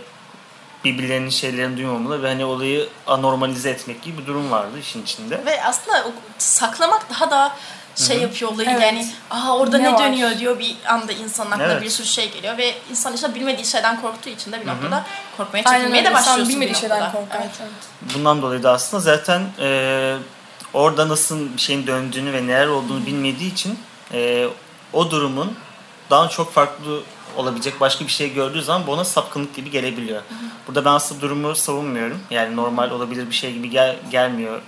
birbirlerinin 0.84 1.30
şeylerini 1.30 1.76
duymamalı 1.76 2.22
ve 2.22 2.28
hani 2.28 2.44
olayı 2.44 2.88
anormalize 3.06 3.70
etmek 3.70 4.02
gibi 4.02 4.18
bir 4.18 4.26
durum 4.26 4.50
vardı 4.50 4.78
işin 4.80 5.02
içinde. 5.02 5.46
Ve 5.46 5.64
aslında 5.64 6.12
saklamak 6.38 7.10
daha 7.10 7.30
da 7.30 7.56
şey 7.96 8.18
yapıyor 8.20 8.52
olayı 8.52 8.68
Evet. 8.70 8.82
yani 8.82 9.08
aa 9.30 9.56
orada 9.58 9.78
Ne 9.78 9.84
ne, 9.84 9.92
var? 9.92 9.98
dönüyor 9.98 10.38
diyor 10.38 10.58
bir 10.58 10.76
anda 10.86 11.12
insanın 11.12 11.50
aklına 11.50 11.72
Evet. 11.72 11.82
bir 11.82 11.88
sürü 11.90 12.06
şey 12.06 12.30
geliyor 12.32 12.58
ve 12.58 12.74
insan 12.90 13.14
işte 13.14 13.34
bilmediği 13.34 13.66
şeyden 13.66 14.00
korktuğu 14.00 14.28
için 14.30 14.52
de 14.52 14.60
bir 14.60 14.66
noktada 14.66 15.04
korkmaya 15.36 15.62
Aynen 15.64 15.78
çekinmeye 15.78 16.00
öyle. 16.00 16.10
de 16.10 16.14
başlıyorsun 16.14 16.40
İnsan 16.40 16.50
bir 16.50 16.54
bilmediği 16.66 16.80
şeyden 16.80 17.12
korkar. 17.12 17.38
Evet. 17.40 17.50
Evet. 17.62 18.14
Bundan 18.14 18.42
dolayı 18.42 18.62
da 18.62 18.72
aslında 18.72 19.00
zaten 19.00 19.42
e, 19.60 20.16
orada 20.72 21.08
nasıl 21.08 21.52
bir 21.56 21.60
şeyin 21.62 21.86
döndüğünü 21.86 22.32
ve 22.32 22.46
neler 22.46 22.66
olduğunu 22.66 23.06
bilmediği 23.06 23.52
için 23.52 23.78
e, 24.12 24.46
o 24.92 25.10
durumun 25.10 25.52
daha 26.10 26.28
çok 26.28 26.52
farklı 26.52 27.00
olabilecek 27.36 27.80
başka 27.80 28.04
bir 28.06 28.12
şey 28.12 28.32
gördüğü 28.34 28.62
zaman 28.62 28.86
bu 28.86 28.92
ona 28.92 29.04
sapkınlık 29.04 29.54
gibi 29.56 29.70
gelebiliyor. 29.70 30.22
Burada 30.66 30.84
ben 30.84 30.90
aslında 30.90 31.20
durumu 31.20 31.54
savunmuyorum. 31.54 32.20
Yani 32.30 32.56
normal 32.56 32.90
olabilir 32.90 33.30
bir 33.30 33.34
şey 33.34 33.52
gibi 33.52 33.70
gel, 33.70 33.96
gelmiyor, 34.10 34.60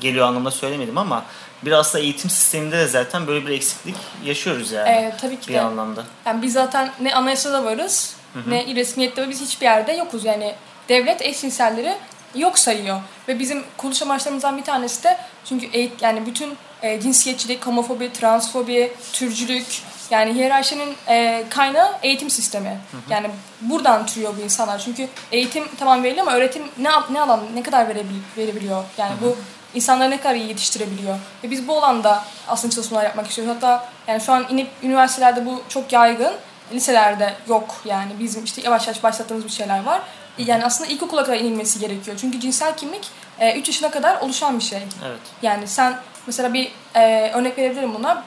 geliyor 0.00 0.26
anlamda 0.28 0.50
söylemedim 0.50 0.98
ama 0.98 1.24
biraz 1.62 1.94
da 1.94 1.98
eğitim 1.98 2.30
sisteminde 2.30 2.78
de 2.78 2.86
zaten 2.86 3.26
böyle 3.26 3.46
bir 3.46 3.52
eksiklik 3.52 3.96
yaşıyoruz 4.24 4.72
yani. 4.72 4.88
Ee, 4.88 5.12
tabii 5.20 5.40
ki 5.40 5.48
bir 5.48 5.54
de. 5.54 5.60
anlamda. 5.60 6.04
Yani 6.26 6.42
biz 6.42 6.52
zaten 6.52 6.90
ne 7.00 7.14
anayasada 7.14 7.64
varız, 7.64 8.16
ne 8.46 8.74
resmiyette 8.76 9.28
biz 9.28 9.40
hiçbir 9.40 9.66
yerde 9.66 9.92
yokuz. 9.92 10.24
Yani 10.24 10.54
devlet 10.88 11.22
eşcinselleri 11.22 11.96
yok 12.34 12.58
sayıyor. 12.58 13.00
Ve 13.28 13.38
bizim 13.38 13.64
kuruluş 13.76 14.02
amaçlarımızdan 14.02 14.58
bir 14.58 14.64
tanesi 14.64 15.04
de 15.04 15.18
çünkü 15.44 15.66
eğit, 15.72 16.02
yani 16.02 16.26
bütün 16.26 16.56
e, 16.82 17.00
cinsiyetçilik, 17.00 17.66
homofobi, 17.66 18.12
transfobi, 18.12 18.92
türcülük 19.12 19.66
yani 20.10 20.34
hiyerarşinin 20.34 20.96
e, 21.08 21.44
kaynağı 21.50 21.92
eğitim 22.02 22.30
sistemi. 22.30 22.80
Yani 23.10 23.30
buradan 23.60 24.06
türüyor 24.06 24.32
bu 24.38 24.40
insanlar. 24.40 24.78
Çünkü 24.78 25.08
eğitim 25.32 25.64
tamam 25.78 26.02
veriliyor 26.02 26.26
ama 26.26 26.36
öğretim 26.36 26.62
ne 26.78 26.90
ne 27.10 27.20
alan 27.20 27.40
ne 27.54 27.62
kadar 27.62 27.88
verebil, 27.88 28.14
verebiliyor? 28.36 28.84
Yani 28.98 29.12
bu 29.22 29.36
insanları 29.74 30.10
ne 30.10 30.20
kadar 30.20 30.34
iyi 30.34 30.48
yetiştirebiliyor. 30.48 31.18
Ve 31.44 31.50
biz 31.50 31.68
bu 31.68 31.78
alanda 31.78 32.24
aslında 32.48 32.74
çalışmalar 32.74 33.04
yapmak 33.04 33.26
istiyoruz. 33.26 33.54
Hatta 33.54 33.88
yani 34.06 34.20
şu 34.20 34.32
an 34.32 34.46
inip 34.50 34.68
üniversitelerde 34.82 35.46
bu 35.46 35.62
çok 35.68 35.92
yaygın. 35.92 36.32
Liselerde 36.72 37.34
yok 37.48 37.74
yani 37.84 38.12
bizim 38.18 38.44
işte 38.44 38.62
yavaş 38.62 38.86
yavaş 38.86 39.02
başlattığımız 39.02 39.44
bir 39.44 39.50
şeyler 39.50 39.84
var. 39.84 40.00
Yani 40.38 40.64
aslında 40.64 40.90
ilkokula 40.90 41.24
kadar 41.24 41.38
inilmesi 41.38 41.78
gerekiyor. 41.78 42.16
Çünkü 42.20 42.40
cinsel 42.40 42.76
kimlik 42.76 43.10
3 43.56 43.68
yaşına 43.68 43.90
kadar 43.90 44.20
oluşan 44.20 44.58
bir 44.58 44.64
şey. 44.64 44.78
Evet. 45.06 45.20
Yani 45.42 45.68
sen 45.68 45.96
mesela 46.26 46.54
bir 46.54 46.72
e, 46.94 47.30
örnek 47.34 47.58
verebilirim 47.58 47.94
buna. 47.94 48.24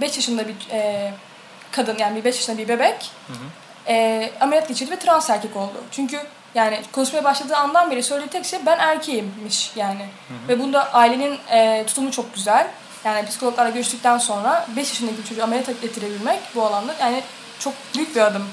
5 0.00 0.16
yaşında 0.16 0.48
bir 0.48 0.54
e, 0.70 1.12
kadın 1.72 1.98
yani 1.98 2.16
bir 2.16 2.24
5 2.24 2.36
yaşında 2.36 2.58
bir 2.58 2.68
bebek 2.68 3.10
e, 3.88 4.30
ameliyat 4.40 4.68
geçirdi 4.68 4.90
ve 4.90 4.98
trans 4.98 5.30
erkek 5.30 5.56
oldu. 5.56 5.84
Çünkü 5.90 6.20
yani 6.56 6.80
konuşmaya 6.92 7.24
başladığı 7.24 7.56
andan 7.56 7.90
beri 7.90 8.02
söylediği 8.02 8.30
tek 8.30 8.44
şey 8.44 8.66
ben 8.66 8.78
erkeğimmiş 8.78 9.72
yani. 9.76 10.06
Ve 10.48 10.58
bunda 10.60 10.92
ailenin 10.92 11.38
e, 11.50 11.84
tutumu 11.86 12.10
çok 12.10 12.34
güzel. 12.34 12.66
Yani 13.04 13.26
psikologlarla 13.26 13.70
görüştükten 13.70 14.18
sonra 14.18 14.66
5 14.76 14.88
yaşındaki 14.88 15.18
bir 15.18 15.24
çocuğu 15.24 15.44
ameliyat 15.44 15.68
ettirebilmek 15.68 16.40
bu 16.54 16.62
alanda 16.62 16.94
yani 17.00 17.22
çok 17.58 17.72
büyük 17.94 18.16
bir 18.16 18.20
adım. 18.20 18.44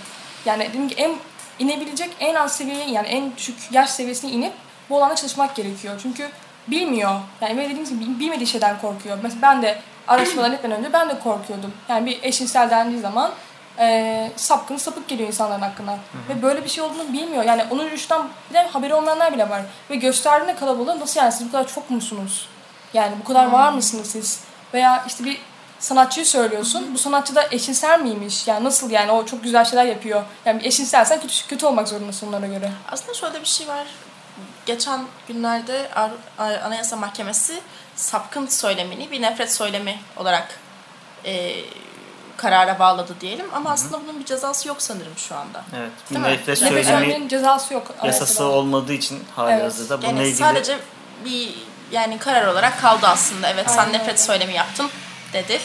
Yani 0.45 0.69
dedim 0.69 0.88
ki 0.88 0.95
en 0.98 1.15
inebilecek 1.60 2.10
en 2.19 2.36
az 2.36 2.57
seviyeye 2.57 2.89
yani 2.89 3.07
en 3.07 3.38
düşük 3.38 3.55
yaş 3.72 3.89
seviyesine 3.89 4.31
inip 4.31 4.53
bu 4.89 4.98
alanda 4.98 5.15
çalışmak 5.15 5.55
gerekiyor. 5.55 6.00
Çünkü 6.01 6.29
bilmiyor. 6.67 7.19
Yani 7.41 7.57
ve 7.57 7.69
dediğim 7.69 7.86
gibi 7.86 8.19
bilmediği 8.19 8.48
şeyden 8.48 8.81
korkuyor. 8.81 9.17
Mesela 9.24 9.41
ben 9.41 9.62
de 9.62 9.77
araştırmalar 10.07 10.51
etmeden 10.51 10.79
önce 10.79 10.93
ben 10.93 11.10
de 11.10 11.19
korkuyordum. 11.19 11.74
Yani 11.89 12.05
bir 12.05 12.24
eşcinsel 12.24 12.69
dendiği 12.69 13.00
zaman 13.00 13.31
e, 13.79 14.31
sapkın 14.35 14.77
sapık 14.77 15.07
geliyor 15.07 15.27
insanların 15.27 15.61
hakkına. 15.61 15.97
Ve 16.29 16.41
böyle 16.41 16.63
bir 16.63 16.69
şey 16.69 16.83
olduğunu 16.83 17.13
bilmiyor. 17.13 17.43
Yani 17.43 17.63
onun 17.69 17.83
yürüyüşten 17.83 18.21
bile 18.49 18.67
haberi 18.67 18.93
olmayanlar 18.93 19.33
bile 19.33 19.49
var. 19.49 19.61
Ve 19.89 19.95
gösterdiğinde 19.95 20.55
kalabalığı 20.55 20.99
nasıl 20.99 21.19
yani 21.19 21.31
siz 21.31 21.47
bu 21.47 21.51
kadar 21.51 21.67
çok 21.67 21.89
musunuz? 21.89 22.49
Yani 22.93 23.15
bu 23.21 23.23
kadar 23.23 23.45
var 23.45 23.73
mısınız 23.73 24.11
siz? 24.11 24.39
Veya 24.73 25.03
işte 25.07 25.23
bir 25.23 25.41
sanatçıyı 25.79 26.25
söylüyorsun. 26.25 26.93
Bu 26.93 26.97
sanatçı 26.97 27.35
da 27.35 27.47
eşcinsel 27.51 27.99
miymiş? 27.99 28.47
Yani 28.47 28.63
nasıl 28.63 28.91
yani 28.91 29.11
o 29.11 29.25
çok 29.25 29.43
güzel 29.43 29.65
şeyler 29.65 29.85
yapıyor. 29.85 30.23
Yani 30.45 30.67
eşcinselsen 30.67 31.21
kötü, 31.21 31.47
kötü 31.47 31.65
olmak 31.65 31.87
zorundasın 31.87 32.27
onlara 32.27 32.47
göre. 32.47 32.71
Aslında 32.91 33.13
şöyle 33.13 33.41
bir 33.41 33.45
şey 33.45 33.67
var. 33.67 33.87
Geçen 34.65 35.01
günlerde 35.27 35.89
Anayasa 36.37 36.95
Mahkemesi 36.95 37.59
sapkın 37.95 38.47
söylemini 38.47 39.11
bir 39.11 39.21
nefret 39.21 39.53
söylemi 39.53 39.99
olarak 40.17 40.59
e, 41.25 41.55
karara 42.37 42.79
bağladı 42.79 43.15
diyelim. 43.21 43.45
Ama 43.53 43.69
aslında 43.71 44.01
bunun 44.03 44.19
bir 44.19 44.25
cezası 44.25 44.67
yok 44.67 44.81
sanırım 44.81 45.13
şu 45.17 45.35
anda. 45.35 45.63
Evet. 45.77 45.91
Değil 46.09 46.21
mi? 46.21 46.27
nefret 46.27 46.47
Nefret 46.47 46.61
Nefret 46.71 46.85
söylemi 46.99 47.29
cezası 47.29 47.73
yok. 47.73 47.87
yasası 48.03 48.43
olmadığı 48.45 48.93
için 48.93 49.23
hali 49.35 49.51
Evet. 49.53 49.63
hazırda 49.63 49.97
bununla 50.01 50.11
Yani 50.13 50.21
ilgili 50.23 50.35
sadece 50.37 50.77
bir 51.25 51.49
yani 51.91 52.17
karar 52.17 52.47
olarak 52.47 52.81
kaldı 52.81 53.07
aslında. 53.07 53.49
Evet 53.49 53.69
sen 53.69 53.77
Aynen 53.77 53.93
nefret 53.93 54.07
öyle. 54.09 54.17
söylemi 54.17 54.53
yaptın 54.53 54.89
dedi. 55.33 55.59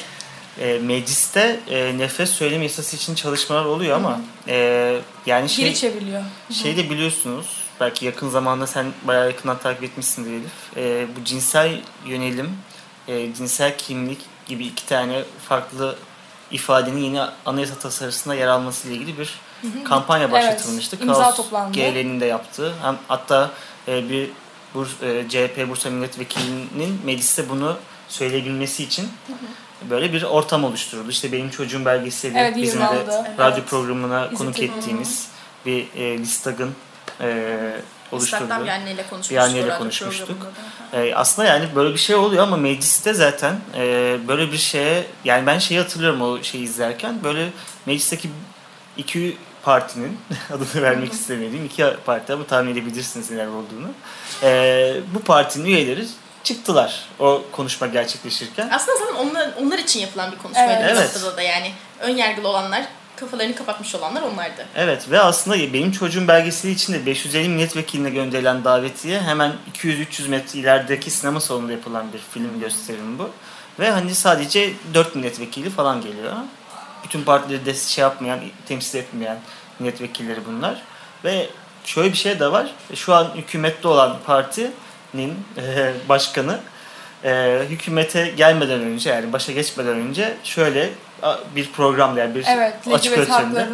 e, 0.60 0.78
mecliste 0.78 1.60
e, 1.70 1.98
nefret 1.98 2.28
söylemi 2.28 2.64
yasası 2.64 2.96
için 2.96 3.14
çalışmalar 3.14 3.64
oluyor 3.64 3.96
ama 3.96 4.20
e, 4.48 5.00
yani 5.26 5.48
şey 5.48 5.64
Geri 5.64 5.75
çevriliyor. 5.76 6.22
Şey 6.52 6.76
de 6.76 6.90
biliyorsunuz, 6.90 7.46
belki 7.80 8.06
yakın 8.06 8.28
zamanda 8.28 8.66
sen 8.66 8.87
bayağı 9.04 9.26
yakından 9.26 9.58
takip 9.58 9.82
etmişsindir 9.84 10.30
Elif. 10.32 10.52
Ee, 10.76 11.06
bu 11.16 11.25
cinsel 11.25 11.80
yönelim, 12.06 12.58
e, 13.08 13.34
cinsel 13.34 13.78
kimlik 13.78 14.18
gibi 14.46 14.66
iki 14.66 14.87
tane 14.87 15.22
farklı 15.48 15.96
ifadenin 16.50 17.00
yeni 17.00 17.21
anayasa 17.47 17.75
tasarısında 17.75 18.35
yer 18.35 18.49
alması 18.49 18.88
ile 18.88 18.95
ilgili 18.95 19.19
bir 19.19 19.40
kampanya 19.85 20.33
başlatılmıştı. 20.33 20.97
Evet, 20.97 21.09
imza 21.09 21.23
Kaos 21.23 21.37
toplandı. 21.37 21.73
GL'nin 21.78 22.21
de 22.21 22.26
yaptığı. 22.26 22.75
Hem, 22.83 22.97
hatta 23.09 23.50
e, 23.88 24.09
bir 24.11 24.31
Burs, 24.75 25.02
e, 25.02 25.25
CHP 25.28 25.69
Bursa 25.69 25.90
Milletvekilinin 25.90 27.00
mecliste 27.05 27.49
bunu 27.49 27.76
söyleyebilmesi 28.09 28.85
için 28.85 29.09
böyle 29.90 30.12
bir 30.12 30.23
ortam 30.23 30.64
oluşturuldu. 30.64 31.11
İşte 31.11 31.33
benim 31.33 31.50
çocuğum 31.50 31.85
belgeseli 31.85 32.38
Evet, 32.38 32.57
bizim 32.57 32.81
de 32.81 33.35
radyo 33.38 33.64
programına 33.64 34.31
konuk 34.35 34.59
İzledim. 34.59 34.78
ettiğimiz 34.78 35.28
bir 35.67 35.87
e, 35.97 36.19
Listag'ın 36.19 36.75
e, 37.21 37.81
Instagram 38.12 38.64
bir 38.64 38.68
anneyle 38.68 39.02
konuşmuştuk. 39.02 39.30
Bir 39.32 39.36
anneyle. 40.96 41.10
E, 41.10 41.14
aslında 41.14 41.48
yani 41.48 41.68
böyle 41.76 41.94
bir 41.94 41.98
şey 41.98 42.16
oluyor 42.16 42.42
ama 42.42 42.56
mecliste 42.56 43.14
zaten 43.14 43.56
e, 43.76 44.16
böyle 44.28 44.52
bir 44.52 44.58
şeye 44.58 45.06
yani 45.24 45.46
ben 45.46 45.58
şeyi 45.58 45.80
hatırlıyorum 45.80 46.22
o 46.22 46.42
şeyi 46.42 46.64
izlerken 46.64 47.24
böyle 47.24 47.48
meclisteki 47.86 48.30
iki 48.96 49.36
partinin 49.62 50.18
adını 50.54 50.82
vermek 50.82 51.12
istemediğim 51.12 51.64
iki 51.64 51.84
parti 52.06 52.32
ama 52.32 52.44
tahmin 52.44 52.72
edebilirsiniz 52.72 53.30
neler 53.30 53.46
olduğunu. 53.46 53.90
E, 54.42 55.00
bu 55.14 55.18
partinin 55.18 55.64
üyeleri 55.64 56.06
çıktılar 56.44 57.06
o 57.18 57.42
konuşma 57.52 57.86
gerçekleşirken. 57.86 58.68
Aslında 58.72 58.98
zaten 58.98 59.14
onlar, 59.14 59.50
onlar 59.62 59.78
için 59.78 60.00
yapılan 60.00 60.32
bir 60.32 60.38
konuşmaydı 60.38 60.82
Evet. 60.82 60.96
bir 60.96 61.04
noktada 61.04 61.36
da 61.36 61.42
yani. 61.42 61.72
Ön 62.00 62.16
yargılı 62.16 62.48
olanlar, 62.48 62.84
kafalarını 63.20 63.54
kapatmış 63.54 63.94
olanlar 63.94 64.22
onlardı. 64.22 64.66
Evet 64.76 65.10
ve 65.10 65.20
aslında 65.20 65.72
benim 65.72 65.92
çocuğum 65.92 66.28
belgeseli 66.28 66.72
için 66.72 66.92
de 66.92 67.06
550 67.06 67.48
milletvekiline 67.48 68.10
gönderilen 68.10 68.64
davetiye 68.64 69.20
hemen 69.20 69.52
200-300 69.75 70.28
metre 70.28 70.58
ilerideki 70.58 71.10
sinema 71.10 71.40
salonunda 71.40 71.72
yapılan 71.72 72.12
bir 72.12 72.18
film 72.18 72.60
gösterimi 72.60 73.18
bu. 73.18 73.30
Ve 73.80 73.90
hani 73.90 74.14
sadece 74.14 74.72
4 74.94 75.14
milletvekili 75.14 75.70
falan 75.70 76.00
geliyor. 76.00 76.32
Bütün 77.04 77.22
partileri 77.22 77.66
de 77.66 77.75
şey 77.75 78.02
yapmayan, 78.02 78.40
temsil 78.68 78.98
etmeyen 78.98 79.38
milletvekilleri 79.78 80.40
bunlar. 80.46 80.82
Ve 81.25 81.48
şöyle 81.84 82.12
bir 82.12 82.18
şey 82.18 82.40
de 82.40 82.52
var. 82.52 82.75
Şu 82.94 83.14
an 83.14 83.30
hükümette 83.34 83.88
olan 83.88 84.16
partinin 84.26 85.34
e, 85.56 85.92
başkanı 86.08 86.60
e, 87.25 87.62
hükümete 87.68 88.28
gelmeden 88.37 88.80
önce 88.80 89.10
yani 89.10 89.32
başa 89.32 89.52
geçmeden 89.52 89.96
önce 89.96 90.37
şöyle 90.44 90.90
bir 91.56 91.72
programda 91.72 92.20
yani 92.20 92.34
bir 92.34 92.44
Evet, 92.48 92.75
açık 92.92 93.18
öğretimde 93.18 93.68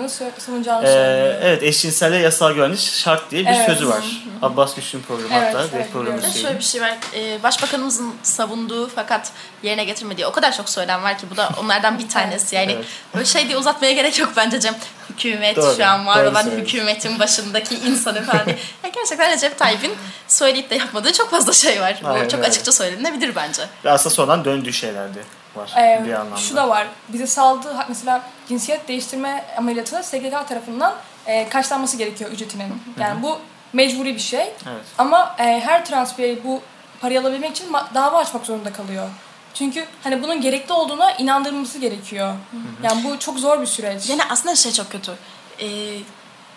ee, 0.85 1.39
evet 1.43 1.63
eşcinselle 1.63 2.17
yasal 2.17 2.53
güvenlik 2.53 2.79
şart 2.81 3.31
diye 3.31 3.43
bir 3.43 3.51
Evet. 3.51 3.67
sözü 3.67 3.89
var. 3.89 4.05
Abbas 4.43 4.75
Güçlü'nün 4.75 5.03
programı 5.03 5.35
Evet, 5.35 5.55
hatta. 5.55 5.77
evet, 5.77 5.93
programı 5.93 6.21
söyleyeyim. 6.21 6.43
şöyle 6.47 6.59
bir 6.59 6.65
şey 6.65 6.81
var. 6.81 6.97
Ee, 7.17 7.43
başbakanımızın 7.43 8.15
savunduğu 8.23 8.89
fakat 8.89 9.33
yerine 9.63 9.85
getirmediği 9.85 10.27
o 10.27 10.33
kadar 10.33 10.53
çok 10.57 10.69
söylem 10.69 11.03
var 11.03 11.19
ki 11.19 11.27
bu 11.31 11.37
da 11.37 11.49
onlardan 11.61 11.99
bir 11.99 12.09
tanesi. 12.09 12.57
Yani 12.57 12.73
Evet. 12.73 12.85
böyle 13.15 13.25
şey 13.25 13.49
diye 13.49 13.57
uzatmaya 13.59 13.93
gerek 13.93 14.19
yok 14.19 14.33
bence 14.37 14.61
Cem. 14.61 14.75
Hükümet 15.11 15.57
Doğru, 15.57 15.77
şu 15.77 15.85
an 15.87 16.07
var 16.07 16.19
doğru 16.19 16.31
olan 16.31 16.45
hükümetin 16.51 17.19
başındaki 17.19 17.75
insanı 17.75 18.23
falan. 18.25 18.47
diye. 18.47 18.59
gerçekten 18.95 19.33
Recep 19.33 19.59
Tayyip'in 19.59 19.93
söyleyip 20.29 20.71
de 20.71 20.75
yapmadığı 20.75 21.13
çok 21.13 21.31
fazla 21.31 21.53
şey 21.53 21.81
var. 21.81 22.01
Bu 22.05 22.09
Aynen 22.09 22.29
çok 22.29 22.41
öyle. 22.41 22.49
açıkça 22.49 22.73
söylenebilir 22.73 23.35
bence. 23.35 23.63
Ve 23.85 23.91
aslında 23.91 24.15
sonradan 24.15 24.45
döndüğü 24.45 24.73
şeyler 24.73 25.15
de 25.15 25.19
var 25.57 25.75
Ee, 25.79 26.03
bir 26.07 26.13
anlamda. 26.13 26.37
şu 26.37 26.57
da 26.57 26.69
var. 26.69 26.87
Bize 27.09 27.27
saldığı 27.27 27.77
mesela 27.89 28.23
cinsiyet 28.49 28.89
değiştirme 28.89 29.45
ameliyatı 29.59 30.03
SGK 30.03 30.49
tarafından 30.49 30.95
e, 31.27 31.49
karşılanması 31.49 31.97
gerekiyor 31.97 32.31
ücretinin. 32.31 32.83
Yani 33.01 33.23
bu 33.23 33.39
mecburi 33.73 34.15
bir 34.15 34.21
şey. 34.21 34.41
Evet. 34.43 34.85
Ama 34.99 35.37
e, 35.39 35.43
her 35.45 35.85
trans 35.85 36.19
birey 36.19 36.45
bu 36.45 36.61
parayı 37.01 37.21
alabilmek 37.21 37.51
için 37.51 37.67
dava 37.95 38.19
açmak 38.19 38.47
zorunda 38.47 38.73
kalıyor. 38.73 39.09
Çünkü 39.55 39.85
hani 40.05 40.23
bunun 40.23 40.41
gerekli 40.41 40.73
olduğuna 40.73 41.13
inandırılması 41.13 41.79
gerekiyor. 41.79 42.35
Yani 42.83 43.05
bu 43.05 43.19
çok 43.19 43.39
zor 43.39 43.61
bir 43.61 43.67
süreç. 43.67 44.09
Yani 44.11 44.23
aslında 44.31 44.55
şey 44.57 44.73
çok 44.73 44.91
kötü. 44.93 45.13
Ee, 45.61 45.67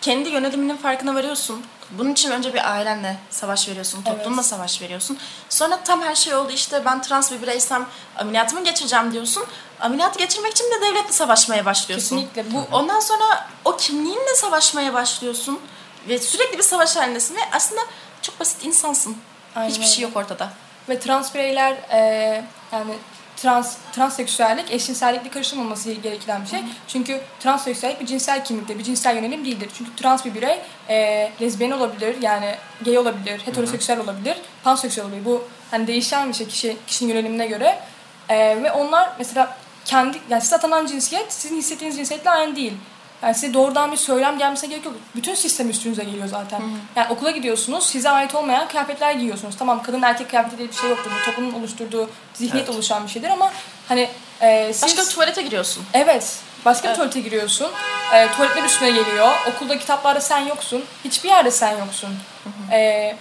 kendi 0.01 0.30
yöneliminin 0.30 0.77
farkına 0.77 1.16
varıyorsun. 1.16 1.66
Bunun 1.92 2.12
için 2.12 2.32
önce 2.32 2.54
bir 2.54 2.72
ailenle 2.72 3.18
savaş 3.30 3.70
veriyorsun, 3.70 4.01
toplumla 4.01 4.36
Evet. 4.42 4.46
savaş 4.46 4.82
veriyorsun. 4.82 5.18
Sonra 5.50 5.84
tam 5.84 6.01
her 6.01 6.16
şey 6.16 6.36
oldu 6.36 6.51
işte 6.51 6.86
ben 6.86 7.01
trans 7.01 7.32
bir 7.32 7.42
bireysem 7.42 7.86
ameliyatımı 8.18 8.63
geçireceğim 8.63 9.12
diyorsun. 9.13 9.44
Ameliyatı 9.80 10.20
geçirmek 10.20 10.51
için 10.51 10.66
de 10.66 10.82
devletle 10.82 11.12
savaşmaya 11.13 11.66
başlıyorsun. 11.66 12.18
Kesinlikle. 12.18 12.54
Bu 12.54 12.68
Ondan 12.72 13.00
sonra 13.00 13.48
o 13.66 13.77
kimliğinle 13.77 14.36
savaşmaya 14.36 14.94
başlıyorsun. 14.94 15.60
Ve 16.08 16.20
sürekli 16.20 16.58
bir 16.58 16.63
savaş 16.63 16.96
halindesin 16.96 17.36
ve 17.36 17.39
aslında 17.51 17.82
çok 18.22 18.39
basit 18.39 18.66
insansın. 18.66 19.18
Aynen 19.56 19.70
Hiçbir 19.70 19.86
şey 19.86 20.04
yok 20.04 20.18
ortada. 20.18 20.50
ve 20.89 21.00
trans 21.00 21.34
bireyler 21.36 21.72
e, 21.72 22.00
yani 22.72 22.94
trans 23.38 23.77
transseksüellik 23.91 24.72
eşcinsellikle 24.72 25.29
karıştırılmaması 25.29 25.91
gereken 25.91 26.44
bir 26.44 26.48
şey. 26.48 26.60
Çünkü 26.88 27.22
transseksüellik 27.39 28.01
bir 28.01 28.06
cinsel 28.06 28.46
kimlikte, 28.46 28.79
bir 28.79 28.84
cinsel 28.84 29.15
yönelim 29.15 29.46
değildir. 29.46 29.70
Çünkü 29.77 29.96
trans 29.96 30.25
bir 30.25 30.36
birey 30.36 30.60
e, 30.89 31.32
lezbiyen 31.41 31.72
olabilir, 31.72 32.22
yani 32.22 32.56
gay 32.86 32.98
olabilir, 32.98 33.41
heteroseksüel 33.46 34.00
olabilir, 34.00 34.38
panseksüel 34.63 35.06
olabilir. 35.06 35.25
Bu 35.25 35.44
hani 35.72 35.88
değişen 35.88 36.29
bir 36.29 36.34
şey 36.34 36.48
kişi, 36.48 36.77
kişinin 36.88 37.13
yönelimine 37.13 37.48
göre. 37.48 37.79
E, 38.29 38.63
ve 38.63 38.72
onlar 38.72 39.10
mesela 39.20 39.58
kendi, 39.86 40.17
yani 40.29 40.41
size 40.41 40.56
atanan 40.56 40.86
cinsiyet 40.86 41.34
sizin 41.34 41.58
hissettiğiniz 41.58 41.98
cinsiyetle 41.98 42.29
aynı 42.29 42.56
değil. 42.56 42.74
Yani 43.22 43.36
size 43.36 43.54
doğrudan 43.54 43.92
bir 43.92 43.98
söylem 43.98 44.38
gelmesine 44.38 44.70
gerek 44.70 44.86
yok. 44.86 44.94
Bütün 45.16 45.36
sistem 45.36 45.70
üstünüze 45.70 46.04
geliyor 46.04 46.28
zaten. 46.28 46.62
Yani 46.96 47.08
okula 47.10 47.32
gidiyorsunuz, 47.32 47.86
size 47.86 48.10
ait 48.10 48.36
olmayan 48.36 48.68
kıyafetler 48.68 49.12
giyiyorsunuz. 49.12 49.56
Tamam 49.60 49.84
kadın 49.84 50.02
erkek 50.02 50.30
kıyafeti 50.30 50.58
diye 50.58 50.68
bir 50.68 50.74
şey 50.74 50.90
yoktur. 50.90 51.12
Bu 51.22 51.26
toplumun 51.26 51.54
oluşturduğu 51.54 52.10
zihniyet 52.34 52.68
Evet. 52.68 52.76
oluşan 52.76 53.04
bir 53.04 53.10
şeydir 53.12 53.30
ama 53.30 53.52
hani 53.88 54.10
e, 54.42 54.74
siz... 54.74 54.84
Başka 54.84 55.02
bir 55.02 55.08
tuvalete 55.08 55.42
giriyorsun. 55.42 55.84
Evet. 55.94 56.40
Başka 56.66 56.84
bir 56.84 56.88
Evet. 56.88 56.98
tuvalete 56.98 57.20
giriyorsun. 57.20 57.72
E, 58.14 58.32
tuvaletler 58.32 58.64
üstüne 58.64 58.92
geliyor. 58.92 59.28
Okulda 59.48 59.80
kitaplarda 59.80 60.22
sen 60.22 60.40
yoksun. 60.40 60.84
Hiçbir 61.04 61.30
yerde 61.30 61.52
sen 61.52 61.78
yoksun. 61.78 62.10
E, 62.72 63.16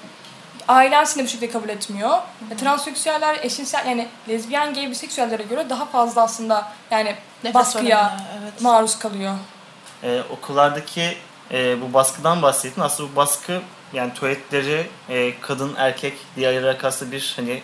ailen 0.69 1.05
seni 1.05 1.25
bu 1.25 1.29
şekilde 1.29 1.51
kabul 1.51 1.69
etmiyor. 1.69 2.19
E, 2.51 2.57
transseksüeller, 2.57 3.39
eşcinsel 3.43 3.87
yani 3.87 4.09
lezbiyen, 4.29 4.75
gay, 4.75 4.91
biseksüellere 4.91 5.43
göre 5.43 5.71
daha 5.71 5.85
fazla 5.85 6.23
aslında 6.23 6.69
yani 6.91 7.15
Nefret 7.45 7.55
baskıya 7.55 8.17
evet. 8.43 8.61
maruz 8.61 8.99
kalıyor. 8.99 9.35
Ee, 10.07 10.23
okullardaki 10.31 11.17
e, 11.53 11.81
bu 11.81 11.95
baskıdan 11.95 12.43
bahsettin. 12.43 12.81
Aslında 12.81 13.13
bu 13.13 13.17
baskı 13.17 13.61
yani 13.93 14.15
tuvaletleri 14.15 14.87
e, 15.09 15.41
kadın 15.41 15.75
erkek 15.77 16.15
diye 16.37 16.49
ayırarak 16.49 16.85
aslında 16.85 17.13
bir 17.13 17.33
hani 17.37 17.63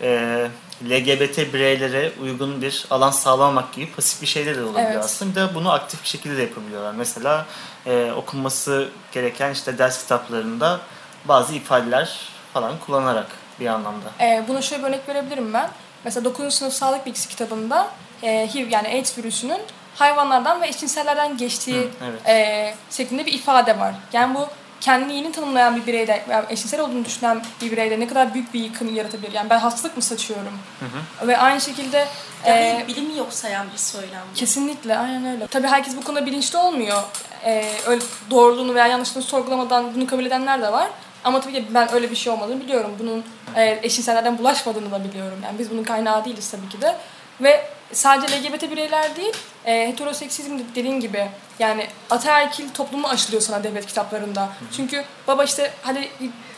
e, 0.00 0.48
LGBT 0.90 1.38
bireylere 1.54 2.12
uygun 2.22 2.62
bir 2.62 2.86
alan 2.90 3.10
sağlamak 3.10 3.72
gibi 3.72 3.92
pasif 3.92 4.22
bir 4.22 4.26
şeyler 4.26 4.56
de 4.56 4.62
olabilir 4.62 4.86
Evet. 4.90 5.04
aslında. 5.04 5.30
Bir 5.30 5.50
de 5.50 5.54
bunu 5.54 5.72
aktif 5.72 6.02
bir 6.02 6.08
şekilde 6.08 6.36
de 6.36 6.42
yapabiliyorlar. 6.42 6.92
Mesela 6.92 7.46
e, 7.86 8.12
okunması 8.16 8.88
gereken 9.12 9.52
işte 9.52 9.78
ders 9.78 10.02
kitaplarında 10.02 10.80
bazı 11.24 11.54
ifadeler 11.54 12.18
falan 12.52 12.78
kullanarak 12.86 13.26
bir 13.60 13.66
anlamda. 13.66 14.06
Ee, 14.20 14.44
buna 14.48 14.62
şöyle 14.62 14.82
bir 14.82 14.88
örnek 14.88 15.08
verebilirim 15.08 15.52
ben. 15.52 15.70
Mesela 16.04 16.24
9. 16.24 16.54
sınıf 16.54 16.72
sağlık 16.72 17.06
bilgisi 17.06 17.28
kitabında 17.28 17.90
e, 18.22 18.48
HIV 18.54 18.70
yani 18.70 18.88
AIDS 18.88 19.18
virüsünün 19.18 19.60
hayvanlardan 19.96 20.62
ve 20.62 20.68
eşcinsellerden 20.68 21.36
geçtiği 21.36 21.82
Hı, 21.82 21.88
evet. 22.04 22.28
e, 22.28 22.74
şeklinde 22.90 23.26
bir 23.26 23.32
ifade 23.32 23.78
var. 23.78 23.94
Yani 24.12 24.34
bu 24.34 24.46
kendini 24.80 25.16
yeni 25.16 25.32
tanımlayan 25.32 25.76
bir 25.76 25.86
bireyde 25.86 26.24
veya 26.28 26.44
eşcinsel 26.48 26.80
olduğunu 26.80 27.04
düşünen 27.04 27.42
bir 27.62 27.70
bireyde 27.72 28.00
ne 28.00 28.08
kadar 28.08 28.34
büyük 28.34 28.54
bir 28.54 28.60
yıkım 28.60 28.94
yaratabilir. 28.94 29.32
Yani 29.32 29.50
ben 29.50 29.58
hastalık 29.58 29.96
mı 29.96 30.02
saçıyorum? 30.02 30.58
Ve 31.22 31.38
aynı 31.38 31.60
şekilde 31.60 32.06
Yani 32.46 32.82
e, 32.84 32.84
bilimi 32.88 33.18
yok 33.18 33.32
sayan 33.32 33.66
bir 33.72 33.78
söylem. 33.78 34.22
Kesinlikle, 34.34 34.98
aynen 34.98 35.26
öyle. 35.26 35.46
Tabii 35.46 35.66
herkes 35.66 35.96
bu 35.96 36.04
konuda 36.04 36.26
bilinçli 36.26 36.58
olmuyor. 36.58 37.02
Ee, 37.44 37.72
öyle 37.86 38.02
doğruluğunu 38.30 38.74
veya 38.74 38.86
yanlışlığını 38.86 39.24
sorgulamadan 39.24 39.94
bunu 39.94 40.06
kabul 40.06 40.26
edenler 40.26 40.62
de 40.62 40.72
var. 40.72 40.88
Ama 41.24 41.40
tabii 41.40 41.52
ki 41.52 41.66
ben 41.74 41.94
öyle 41.94 42.10
bir 42.10 42.16
şey 42.16 42.32
olmadığını 42.32 42.60
biliyorum. 42.60 42.90
Bunun 42.98 43.24
e, 43.54 43.80
eşcinsellerden 43.82 44.38
bulaşmadığını 44.38 44.90
da 44.90 45.04
biliyorum. 45.04 45.38
Yani 45.44 45.58
biz 45.58 45.70
bunun 45.70 45.82
kaynağı 45.84 46.24
değiliz 46.24 46.50
tabii 46.50 46.68
ki 46.68 46.80
de. 46.82 46.96
Ve 47.40 47.70
sadece 47.92 48.42
LGBT 48.42 48.70
bireyler 48.70 49.16
değil, 49.16 49.32
e, 49.64 49.88
heteroseksizm 49.88 50.58
dediğin 50.74 51.00
gibi 51.00 51.28
yani 51.58 51.86
ataerkil 52.10 52.68
toplumu 52.68 53.08
aşılıyor 53.08 53.42
sana 53.42 53.64
devlet 53.64 53.86
kitaplarında. 53.86 54.48
Çünkü 54.76 55.04
baba 55.28 55.44
işte 55.44 55.72
hadi 55.82 55.98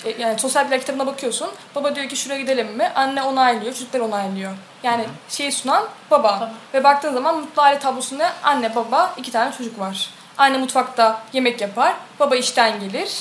e, 0.05 0.23
yani 0.23 0.39
sosyal 0.39 0.65
bilgiler 0.65 0.81
kitabına 0.81 1.07
bakıyorsun. 1.07 1.49
Baba 1.75 1.95
diyor 1.95 2.09
ki 2.09 2.17
şuraya 2.17 2.41
gidelim 2.41 2.69
mi? 2.77 2.93
Anne 2.95 3.23
onaylıyor, 3.23 3.73
çocuklar 3.75 4.01
onaylıyor. 4.01 4.53
Yani 4.83 5.05
şeyi 5.29 5.53
sunan 5.53 5.85
baba. 6.11 6.23
Baba. 6.23 6.53
Ve 6.75 6.85
baktığın 6.85 7.15
zaman 7.15 7.39
mutlu 7.41 7.63
aile 7.63 7.79
tablosunda 7.79 8.33
anne 8.43 8.75
baba 8.75 9.15
iki 9.17 9.33
tane 9.33 9.53
çocuk 9.53 9.79
var. 9.79 10.11
Anne 10.39 10.59
mutfakta 10.59 11.23
yemek 11.33 11.61
yapar, 11.61 11.95
baba 12.21 12.37
işten 12.37 12.81
gelir. 12.81 13.19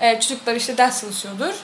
E, 0.00 0.20
çocuklar 0.20 0.54
işte 0.54 0.76
ders 0.76 1.00
çalışıyordur. 1.00 1.54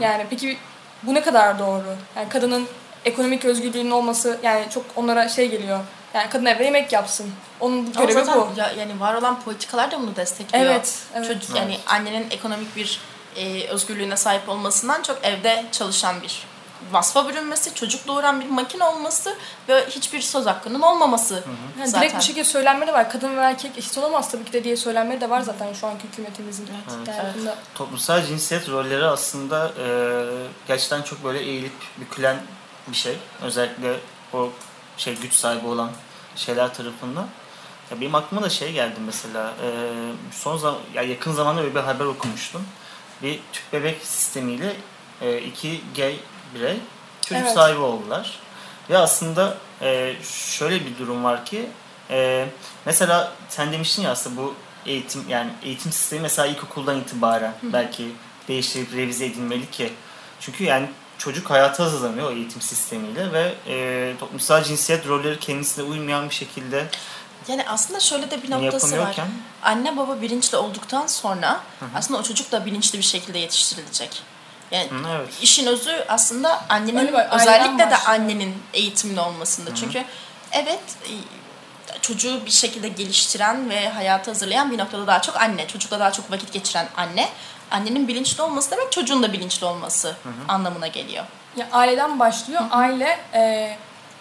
Yani 0.00 0.26
peki 0.30 0.58
bu 1.02 1.14
ne 1.14 1.20
kadar 1.20 1.58
doğru? 1.58 1.96
Yani 2.16 2.28
kadının 2.28 2.68
ekonomik 3.04 3.44
özgürlüğünün 3.44 3.90
olması 3.90 4.38
yani 4.42 4.66
çok 4.70 4.84
onlara 4.96 5.28
şey 5.28 5.48
geliyor. 5.50 5.80
Yani 6.14 6.30
kadın 6.30 6.44
evde 6.46 6.64
yemek 6.64 6.92
yapsın. 6.92 7.30
Onun 7.60 7.78
Ama 7.96 8.04
görevi 8.04 8.24
zaten 8.24 8.40
bu. 8.40 8.60
ya- 8.60 8.72
yani 8.78 9.00
var 9.00 9.14
olan 9.14 9.40
politikalar 9.42 9.90
da 9.90 10.00
bunu 10.00 10.16
destekliyor. 10.16 10.64
Evet, 10.64 10.98
evet. 11.14 11.26
Çocuk 11.26 11.56
yani 11.56 11.78
annenin 11.86 12.26
ekonomik 12.30 12.76
bir 12.76 13.00
e, 13.36 13.68
özgürlüğüne 13.68 14.16
sahip 14.16 14.48
olmasından 14.48 15.02
çok 15.02 15.18
evde 15.24 15.64
çalışan 15.72 16.22
bir 16.22 16.46
vasfa 16.92 17.28
bürünmesi, 17.28 17.74
çocuk 17.74 18.06
doğuran 18.06 18.40
bir 18.40 18.46
makine 18.48 18.84
olması 18.84 19.34
ve 19.68 19.86
hiçbir 19.86 20.20
söz 20.20 20.46
hakkının 20.46 20.80
olmaması 20.80 21.44
Yani 21.78 21.88
zaten. 21.88 22.00
direkt 22.02 22.20
bir 22.20 22.24
şekilde 22.24 22.44
söylenmeleri 22.44 22.92
var. 22.94 23.10
Kadın 23.10 23.36
ve 23.36 23.40
erkek 23.40 23.78
eşit 23.78 23.98
olamaz 23.98 24.30
tabii 24.30 24.44
ki 24.44 24.52
de 24.52 24.64
diye 24.64 24.76
söylenmeleri 24.76 25.20
de 25.20 25.30
var 25.30 25.40
zaten 25.40 25.72
şu 25.72 25.86
anki 25.86 26.04
hükümetimizin. 26.08 26.68
Evet, 26.98 27.08
Yani 27.08 27.20
evet. 27.24 27.34
bunda- 27.38 27.54
Toplumsal 27.74 28.26
cinsiyet 28.26 28.68
rolleri 28.68 29.04
aslında 29.06 29.72
e, 29.78 29.86
gerçekten 30.68 31.02
çok 31.02 31.24
böyle 31.24 31.38
eğilip 31.40 31.72
bükülen 31.96 32.36
bir 32.90 32.96
şey. 32.96 33.16
Özellikle 33.42 33.96
o 34.32 34.50
şey 34.96 35.16
güç 35.16 35.32
sahibi 35.34 35.66
olan 35.66 35.90
şeyler 36.36 36.74
tarafından. 36.74 37.26
Ya 37.90 38.00
benim 38.00 38.14
aklıma 38.14 38.42
da 38.42 38.50
şey 38.50 38.72
geldi 38.72 39.00
mesela. 39.06 39.52
e, 39.62 39.68
son 40.32 40.56
zaman 40.56 40.78
ya 40.94 41.02
yakın 41.02 41.32
zamanda 41.32 41.62
böyle 41.62 41.74
bir 41.74 41.80
haber 41.80 42.04
okumuştum. 42.04 42.62
Bir 43.22 43.40
tüp 43.52 43.72
bebek 43.72 44.02
sistemiyle 44.02 44.76
e, 45.20 45.38
iki 45.38 45.80
gay 45.96 46.16
birey 46.54 46.76
çocuk 47.26 47.42
Evet. 47.44 47.54
sahibi 47.54 47.80
oldular. 47.80 48.38
Ve 48.90 48.98
aslında 48.98 49.56
e, 49.82 50.14
şöyle 50.22 50.86
bir 50.86 50.98
durum 50.98 51.24
var 51.24 51.44
ki 51.44 51.68
e, 52.10 52.48
mesela 52.86 53.32
sen 53.48 53.72
demiştin 53.72 54.02
ya 54.02 54.10
aslında 54.10 54.36
bu 54.42 54.54
eğitim 54.86 55.24
yani 55.28 55.50
eğitim 55.62 55.92
sistemi 55.92 56.22
mesela 56.22 56.48
ilkokuldan 56.48 57.00
itibaren 57.00 57.54
belki 57.62 58.12
değiştirip 58.48 58.94
revize 58.94 59.26
edilmeli 59.26 59.70
ki 59.70 59.92
çünkü 60.40 60.64
yani 60.64 60.90
çocuk 61.18 61.50
hayata 61.50 61.84
hazırlanıyor 61.84 62.30
o 62.30 62.32
eğitim 62.32 62.60
sistemiyle 62.60 63.32
ve 63.32 63.54
e, 63.66 64.14
toplumsal 64.20 64.64
cinsiyet 64.64 65.06
rolleri 65.06 65.38
kendisine 65.38 65.84
uymayan 65.84 66.28
bir 66.28 66.34
şekilde 66.34 66.86
Yani 67.48 67.64
aslında 67.68 68.00
şöyle 68.00 68.30
de 68.30 68.42
bir 68.42 68.50
noktası 68.50 68.98
var. 68.98 69.16
Anne 69.62 69.96
baba 69.96 70.20
bilinçli 70.20 70.56
olduktan 70.56 71.06
sonra 71.06 71.60
aslında 71.94 72.20
o 72.20 72.22
çocuk 72.22 72.52
da 72.52 72.66
bilinçli 72.66 72.98
bir 72.98 73.04
şekilde 73.04 73.38
yetiştirilecek. 73.38 74.22
Yani 74.70 74.90
Hı, 74.90 75.08
evet. 75.16 75.28
işin 75.42 75.66
özü 75.66 76.04
aslında 76.08 76.64
annenin 76.68 76.96
aileden 76.96 77.40
özellikle 77.40 77.90
de 77.90 77.96
annenin 77.96 78.54
eğitimli 78.74 79.20
olmasında. 79.20 79.74
Çünkü 79.74 80.04
evet 80.52 80.80
e, 81.04 81.12
çocuğu 82.00 82.46
bir 82.46 82.50
şekilde 82.50 82.88
geliştiren 82.88 83.70
ve 83.70 83.88
hayata 83.88 84.30
hazırlayan 84.30 84.72
bir 84.72 84.78
noktada 84.78 85.06
daha 85.06 85.22
çok 85.22 85.36
anne. 85.36 85.66
Çocukla 85.66 86.00
daha 86.00 86.12
çok 86.12 86.30
vakit 86.30 86.52
geçiren 86.52 86.88
anne. 86.96 87.28
Annenin 87.70 88.08
bilinçli 88.08 88.42
olması 88.42 88.70
demek 88.70 88.92
çocuğun 88.92 89.22
da 89.22 89.32
bilinçli 89.32 89.66
olması 89.66 90.16
anlamına 90.48 90.86
geliyor. 90.86 91.24
Ya 91.56 91.68
aileden 91.72 92.18
başlıyor. 92.18 92.62
Aile, 92.70 93.18
e, 93.34 93.76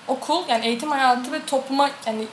okul 0.07 0.43
yani 0.47 0.65
eğitim 0.65 0.91
hayatı 0.91 1.31
ve 1.31 1.45
topluma 1.45 1.89
yani 2.05 2.25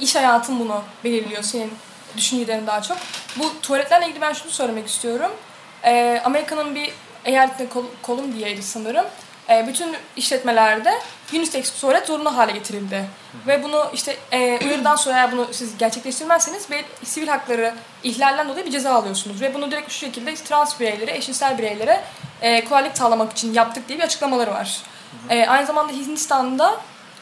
iş 0.00 0.14
hayatın 0.16 0.60
bunu 0.60 0.82
belirliyor 1.04 1.42
senin 1.42 1.72
düşüncelerin 2.16 2.66
daha 2.66 2.82
çok. 2.82 2.96
Bu 3.36 3.60
tuvaletlerle 3.62 4.06
ilgili 4.06 4.20
ben 4.20 4.32
şunu 4.32 4.50
söylemek 4.52 4.88
istiyorum. 4.88 5.30
E, 5.84 6.22
Amerika'nın 6.24 6.74
bir 6.74 6.92
eyaletinde 7.24 7.68
Kol- 7.68 7.84
Kolumbiya'ydı 8.02 8.62
sanırım. 8.62 9.04
E, 9.50 9.66
bütün 9.66 9.96
işletmelerde 10.16 10.94
unisex 11.32 11.80
tuvalet 11.80 12.06
zorunlu 12.06 12.36
hale 12.36 12.52
getirildi. 12.52 13.04
Ve 13.46 13.62
bunu 13.62 13.90
işte 13.94 14.16
e, 14.32 14.58
uyarıdan 14.66 14.96
sonra 14.96 15.16
eğer 15.16 15.32
bunu 15.32 15.46
siz 15.52 15.78
gerçekleştirmezseniz 15.78 16.70
bir 16.70 16.84
sivil 17.04 17.28
hakları 17.28 17.74
ihlalinden 18.02 18.48
dolayı 18.48 18.66
bir 18.66 18.70
ceza 18.70 18.92
alıyorsunuz. 18.92 19.40
Ve 19.40 19.54
bunu 19.54 19.70
direkt 19.70 19.92
şu 19.92 19.98
şekilde 19.98 20.34
trans 20.34 20.80
bireylere, 20.80 21.16
eşcinsel 21.16 21.58
bireylere 21.58 22.00
e, 22.42 22.64
kolaylık 22.64 22.98
sağlamak 22.98 23.32
için 23.32 23.54
yaptık 23.54 23.88
diye 23.88 23.98
bir 23.98 24.04
açıklamaları 24.04 24.50
var. 24.50 24.82
E, 25.30 25.46
aynı 25.46 25.66
zamanda 25.66 25.92
Hindistan'da 25.92 26.80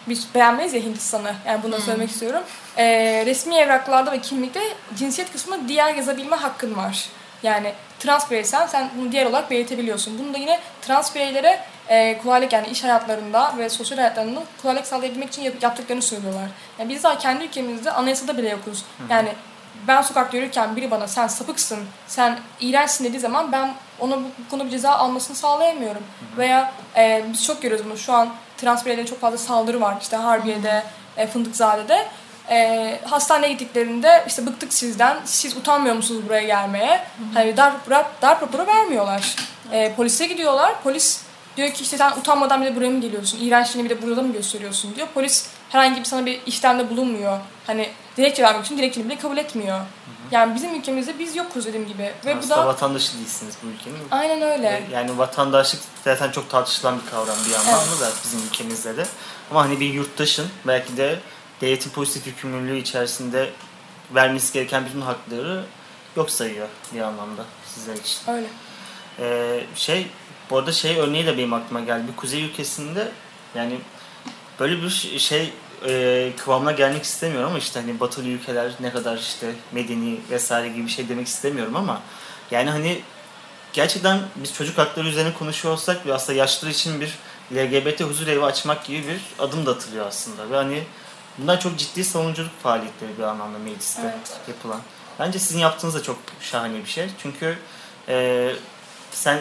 biz 0.08 0.34
beğenmeyiz 0.34 0.74
ya 0.74 0.80
Hindistan'ı. 0.80 1.34
Yani 1.46 1.62
bunu 1.62 1.80
söylemek 1.80 2.10
istiyorum. 2.10 2.42
E, 2.76 2.86
resmi 3.26 3.54
evraklarda 3.54 4.12
ve 4.12 4.20
kimlikte 4.20 4.60
cinsiyet 4.98 5.32
kısmında 5.32 5.68
diğer 5.68 5.94
yazabilme 5.94 6.36
hakkın 6.36 6.76
var. 6.76 7.08
Yani 7.42 7.72
trans 7.98 8.30
bireysen 8.30 8.66
sen 8.66 8.90
bunu 8.98 9.12
diğer 9.12 9.26
olarak 9.26 9.50
belirtebiliyorsun. 9.50 10.18
Bunu 10.18 10.34
da 10.34 10.38
yine 10.38 10.60
trans 10.82 11.14
bireylere 11.14 11.60
e, 11.88 12.18
kolaylık 12.22 12.52
yani 12.52 12.68
iş 12.68 12.84
hayatlarında 12.84 13.54
ve 13.58 13.68
sosyal 13.68 13.98
hayatlarında 13.98 14.40
kolaylık 14.62 14.86
sağlayabilmek 14.86 15.28
için 15.28 15.42
yap- 15.42 15.62
yaptıklarını 15.62 16.02
söylüyorlar. 16.02 16.48
Yani 16.78 16.88
biz 16.88 17.02
daha 17.04 17.18
kendi 17.18 17.44
ülkemizde 17.44 17.90
anayasada 17.90 18.38
bile 18.38 18.48
yokuz. 18.48 18.84
Yani 19.10 19.28
ben 19.88 20.02
sokakta 20.02 20.36
yürürken 20.36 20.76
biri 20.76 20.90
bana 20.90 21.08
sen 21.08 21.26
sapıksın, 21.26 21.78
sen 22.06 22.38
iğrençsin 22.60 23.04
dediği 23.04 23.20
zaman 23.20 23.52
ben 23.52 23.74
ona 24.00 24.16
bu, 24.16 24.22
bu 24.22 24.50
konuda 24.50 24.64
bir 24.66 24.70
ceza 24.70 24.90
almasını 24.90 25.36
sağlayamıyorum. 25.36 26.02
Veya 26.38 26.72
e, 26.96 27.24
biz 27.32 27.44
çok 27.44 27.62
görüyoruz 27.62 27.86
bunu. 27.86 27.98
Şu 27.98 28.12
an 28.12 28.28
trans 28.56 28.84
bireylere 28.84 29.06
çok 29.06 29.20
fazla 29.20 29.38
saldırı 29.38 29.80
var. 29.80 29.94
İşte 30.02 30.16
Harbiye'de, 30.16 30.82
e, 31.16 31.26
Fındıkzade'de. 31.26 32.06
E, 32.50 32.98
hastaneye 33.04 33.52
gittiklerinde 33.52 34.24
işte 34.26 34.46
bıktık 34.46 34.72
sizden, 34.72 35.16
siz 35.24 35.56
utanmıyor 35.56 35.96
musunuz 35.96 36.22
buraya 36.28 36.42
gelmeye? 36.42 37.00
Hani 37.34 37.56
darp, 37.56 37.90
darp, 37.90 38.22
darp 38.22 38.42
raporu 38.42 38.66
vermiyorlar. 38.66 39.36
E, 39.72 39.94
polise 39.94 40.26
gidiyorlar, 40.26 40.82
polis 40.82 41.20
diyor 41.58 41.70
ki 41.70 41.82
işte 41.82 41.96
sen 41.98 42.12
utanmadan 42.12 42.62
bile 42.62 42.76
buraya 42.76 42.90
mı 42.90 43.00
geliyorsun? 43.00 43.38
İğrençliğini 43.40 43.90
bir 43.90 43.96
de 43.96 44.02
burada 44.02 44.22
mı 44.22 44.32
gösteriyorsun 44.32 44.94
diyor. 44.96 45.08
Polis 45.14 45.46
herhangi 45.68 46.00
bir 46.00 46.04
sana 46.04 46.26
bir 46.26 46.40
işlemde 46.46 46.90
bulunmuyor. 46.90 47.38
Hani 47.66 47.90
dilekçe 48.16 48.42
vermek 48.42 48.64
için 48.64 48.78
dilekçeni 48.78 49.04
bile 49.04 49.18
kabul 49.18 49.36
etmiyor. 49.36 49.80
Yani 50.30 50.54
bizim 50.54 50.74
ülkemizde 50.74 51.18
biz 51.18 51.36
yokuz 51.36 51.66
dediğim 51.66 51.88
gibi. 51.88 52.12
Ve 52.26 52.34
bu 52.34 52.38
aslında 52.38 52.56
da 52.56 52.66
vatandaşı 52.66 53.18
değilsiniz 53.18 53.54
bu 53.62 53.66
ülkenin. 53.66 53.96
aynen 54.10 54.42
öyle. 54.42 54.82
Yani 54.92 55.18
vatandaşlık 55.18 55.80
zaten 56.04 56.30
çok 56.30 56.50
tartışılan 56.50 57.00
bir 57.00 57.10
kavram 57.10 57.36
bir 57.46 57.50
yandan 57.50 58.00
da 58.00 58.10
bizim 58.24 58.40
ülkemizde 58.46 58.96
de. 58.96 59.06
Ama 59.50 59.62
hani 59.64 59.80
bir 59.80 59.92
yurttaşın 59.92 60.46
belki 60.66 60.96
de 60.96 61.18
devletin 61.60 61.90
pozitif 61.90 62.26
yükümlülüğü 62.26 62.78
içerisinde 62.78 63.50
vermesi 64.14 64.52
gereken 64.52 64.86
bütün 64.86 65.00
hakları 65.00 65.64
yok 66.16 66.30
sayıyor 66.30 66.68
bir 66.94 67.00
anlamda 67.00 67.44
sizler 67.74 67.94
için. 67.94 68.32
Öyle. 68.32 68.46
Ee, 69.20 69.60
şey 69.74 70.06
bu 70.50 70.58
arada 70.58 70.72
şey 70.72 70.98
örneği 70.98 71.26
de 71.26 71.38
benim 71.38 71.52
aklıma 71.52 71.80
geldi. 71.80 72.02
Bir 72.12 72.16
kuzey 72.16 72.44
ülkesinde 72.44 73.08
yani 73.54 73.78
böyle 74.60 74.82
bir 74.82 74.90
şey 75.18 75.52
e, 75.86 76.32
kıvamına 76.36 76.72
gelmek 76.72 77.02
istemiyorum 77.04 77.48
ama 77.48 77.58
işte 77.58 77.80
hani 77.80 78.00
batılı 78.00 78.28
ülkeler 78.28 78.72
ne 78.80 78.92
kadar 78.92 79.16
işte 79.18 79.54
medeni 79.72 80.20
vesaire 80.30 80.68
gibi 80.68 80.86
bir 80.86 80.90
şey 80.90 81.08
demek 81.08 81.26
istemiyorum 81.26 81.76
ama 81.76 82.00
yani 82.50 82.70
hani 82.70 83.00
gerçekten 83.72 84.20
biz 84.36 84.54
çocuk 84.54 84.78
hakları 84.78 85.08
üzerine 85.08 85.34
konuşuyor 85.34 85.74
olsak 85.74 86.06
ve 86.06 86.14
aslında 86.14 86.38
yaşlılar 86.38 86.72
için 86.72 87.00
bir 87.00 87.18
LGBT 87.52 88.00
huzur 88.00 88.26
evi 88.26 88.44
açmak 88.44 88.84
gibi 88.84 89.06
bir 89.06 89.20
adım 89.44 89.66
da 89.66 89.70
atılıyor 89.70 90.06
aslında 90.06 90.50
ve 90.50 90.56
hani 90.56 90.82
bunlar 91.38 91.60
çok 91.60 91.78
ciddi 91.78 92.04
savunuculuk 92.04 92.50
faaliyetleri 92.62 93.18
bir 93.18 93.22
anlamda 93.22 93.58
mecliste 93.58 94.02
Evet. 94.02 94.38
yapılan. 94.48 94.80
Bence 95.18 95.38
sizin 95.38 95.58
yaptığınız 95.58 95.94
da 95.94 96.02
çok 96.02 96.18
şahane 96.40 96.78
bir 96.78 96.90
şey. 96.90 97.08
Çünkü 97.22 97.58
e, 98.08 98.48
sen 99.10 99.40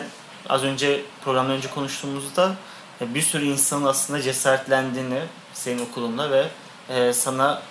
az 0.49 0.63
önce 0.63 1.01
programdan 1.23 1.55
önce 1.55 1.69
konuştuğumuzda 1.69 2.55
e, 3.01 3.13
bir 3.15 3.21
sürü 3.21 3.45
insanın 3.45 3.85
aslında 3.85 4.21
cesaretlendiğini 4.21 5.19
senin 5.53 5.85
okulunda 5.85 6.31
ve 6.31 6.47
e, 6.89 7.13
sana 7.13 7.61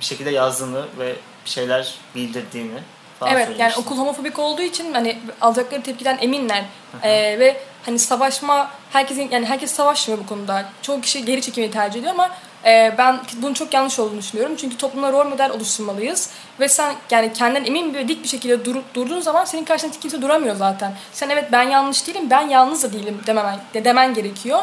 bir 0.00 0.04
şekilde 0.04 0.30
yazdığını 0.30 0.84
ve 0.98 1.16
bir 1.44 1.50
şeyler 1.50 1.94
bildirdiğini 2.14 2.80
falan 3.20 3.32
Evet 3.32 3.48
yani 3.58 3.72
okul 3.76 3.98
homofobik 3.98 4.38
olduğu 4.38 4.62
için 4.62 4.94
hani 4.94 5.18
alacakları 5.40 5.82
tepkiden 5.82 6.18
eminler. 6.20 6.64
Ee, 7.02 7.38
ve 7.38 7.60
hani 7.86 7.98
savaşma 7.98 8.70
herkesin 8.92 9.30
yani 9.30 9.46
herkes 9.46 9.72
savaşmıyor 9.72 10.20
bu 10.20 10.26
konuda. 10.26 10.64
Çoğu 10.82 11.00
kişi 11.00 11.24
geri 11.24 11.42
çekimi 11.42 11.70
tercih 11.70 12.00
ediyor 12.00 12.14
ama 12.14 12.30
e, 12.64 12.94
ben 12.98 13.20
bunun 13.36 13.54
çok 13.54 13.74
yanlış 13.74 13.98
olduğunu 13.98 14.18
düşünüyorum. 14.18 14.56
Çünkü 14.56 14.76
toplumda 14.76 15.12
rol 15.12 15.28
model 15.28 15.50
oluşturmalıyız. 15.50 16.30
Ve 16.60 16.68
sen 16.68 16.94
yani 17.10 17.32
kendinden 17.32 17.64
emin 17.64 17.94
ve 17.94 18.08
dik 18.08 18.22
bir 18.22 18.28
şekilde 18.28 18.64
durup 18.64 18.94
durduğun 18.94 19.20
zaman 19.20 19.44
senin 19.44 19.64
karşında 19.64 19.92
kimse 20.00 20.22
duramıyor 20.22 20.56
zaten. 20.56 20.94
Sen 21.12 21.30
evet 21.30 21.52
ben 21.52 21.62
yanlış 21.62 22.06
değilim, 22.06 22.30
ben 22.30 22.48
yalnız 22.48 22.82
da 22.82 22.92
değilim 22.92 23.20
dememen, 23.26 23.58
de 23.74 23.84
demen 23.84 24.14
gerekiyor. 24.14 24.60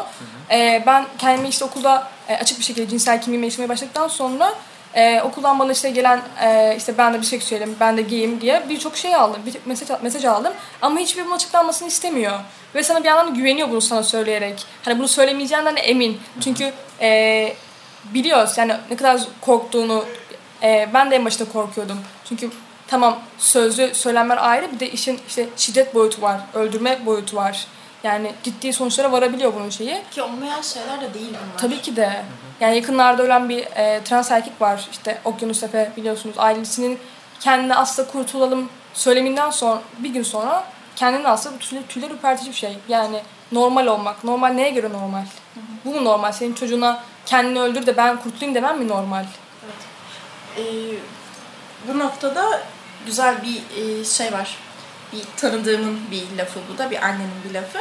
Ee, 0.50 0.82
ben 0.86 1.04
kendimi 1.18 1.48
işte 1.48 1.64
okulda 1.64 2.08
e, 2.28 2.36
açık 2.36 2.58
bir 2.58 2.64
şekilde 2.64 2.88
cinsel 2.88 3.22
kimliğimi 3.22 3.46
yaşamaya 3.46 3.68
başladıktan 3.68 4.08
sonra 4.08 4.54
ee, 4.94 5.22
okuldan 5.22 5.58
bana 5.58 5.72
işte 5.72 5.90
gelen 5.90 6.20
e, 6.42 6.74
işte 6.76 6.98
ben 6.98 7.14
de 7.14 7.20
biseksüelim, 7.20 7.76
ben 7.80 7.96
de 7.96 8.02
gayim 8.02 8.40
diye 8.40 8.62
birçok 8.68 8.96
şey 8.96 9.14
aldım, 9.14 9.42
bir 9.46 9.56
mesaj, 9.66 10.02
mesaj 10.02 10.24
aldım. 10.24 10.52
Ama 10.82 11.00
hiçbir 11.00 11.24
bunun 11.24 11.34
açıklanmasını 11.34 11.88
istemiyor. 11.88 12.40
Ve 12.74 12.82
sana 12.82 13.00
bir 13.00 13.08
yandan 13.08 13.26
da 13.26 13.38
güveniyor 13.38 13.70
bunu 13.70 13.80
sana 13.80 14.02
söyleyerek. 14.02 14.64
Hani 14.84 14.98
bunu 14.98 15.08
söylemeyeceğinden 15.08 15.76
de 15.76 15.80
emin. 15.80 16.20
Çünkü 16.40 16.72
e, 17.00 17.52
biliyoruz 18.14 18.58
yani 18.58 18.76
ne 18.90 18.96
kadar 18.96 19.20
korktuğunu 19.40 20.04
e, 20.62 20.88
ben 20.94 21.10
de 21.10 21.16
en 21.16 21.24
başta 21.24 21.44
korkuyordum. 21.44 21.98
Çünkü 22.24 22.50
tamam 22.86 23.18
sözlü 23.38 23.94
söylemler 23.94 24.38
ayrı 24.40 24.72
bir 24.72 24.80
de 24.80 24.90
işin 24.90 25.20
işte 25.28 25.46
şiddet 25.56 25.94
boyutu 25.94 26.22
var, 26.22 26.40
öldürme 26.54 27.06
boyutu 27.06 27.36
var. 27.36 27.66
Yani 28.02 28.32
ciddi 28.42 28.72
sonuçlara 28.72 29.12
varabiliyor 29.12 29.54
bunun 29.54 29.70
şeyi. 29.70 30.02
Ki 30.10 30.22
olmayan 30.22 30.62
şeyler 30.62 31.00
de 31.00 31.14
değil 31.14 31.28
bunlar. 31.28 31.58
Tabii 31.58 31.80
ki 31.82 31.96
de. 31.96 32.22
Yani 32.60 32.76
yakınlarda 32.76 33.22
ölen 33.22 33.48
bir 33.48 33.66
e, 33.76 34.00
trans 34.04 34.30
erkek 34.30 34.60
var. 34.60 34.88
İşte 34.92 35.18
Okyanus 35.24 35.62
Efe 35.62 35.92
biliyorsunuz. 35.96 36.34
Ailesinin 36.38 36.98
kendine 37.40 37.74
aslında 37.74 38.08
kurtulalım 38.08 38.68
söyleminden 38.94 39.50
sonra 39.50 39.82
bir 39.98 40.08
gün 40.08 40.22
sonra 40.22 40.64
kendini 40.96 41.28
aslında 41.28 41.58
tüyler, 41.58 41.82
tüyler 41.88 42.10
ürpertici 42.10 42.50
bir 42.50 42.56
şey. 42.56 42.78
Yani 42.88 43.20
normal 43.52 43.86
olmak. 43.86 44.24
Normal 44.24 44.48
neye 44.48 44.70
göre 44.70 44.92
normal? 44.92 45.24
Bu 45.84 45.94
mu 45.94 46.04
normal? 46.04 46.32
Senin 46.32 46.54
çocuğuna 46.54 47.04
kendini 47.26 47.60
öldür 47.60 47.86
de 47.86 47.96
ben 47.96 48.22
kurtulayım 48.22 48.54
demem 48.54 48.78
mi 48.78 48.88
normal? 48.88 49.24
Ee, 50.56 50.62
bu 51.88 51.98
noktada 51.98 52.62
güzel 53.06 53.36
bir 53.42 53.62
e, 54.00 54.04
şey 54.04 54.32
var. 54.32 54.56
Bir 55.12 55.22
tanıdığımın 55.36 55.98
bir 56.10 56.38
lafı 56.38 56.60
bu 56.72 56.78
da, 56.78 56.90
bir 56.90 57.02
annenin 57.02 57.30
bir 57.48 57.54
lafı. 57.54 57.78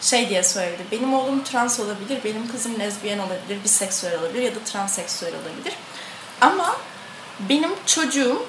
Şey 0.00 0.28
diye 0.28 0.42
söyledi, 0.42 0.82
benim 0.92 1.14
oğlum 1.14 1.44
trans 1.44 1.80
olabilir, 1.80 2.18
benim 2.24 2.48
kızım 2.48 2.78
lezbiyen 2.78 3.18
olabilir, 3.18 3.64
biseksüel 3.64 4.20
olabilir 4.20 4.42
ya 4.42 4.54
da 4.54 4.58
transseksüel 4.64 5.32
olabilir. 5.34 5.76
Ama 6.40 6.76
benim 7.40 7.70
çocuğum 7.86 8.46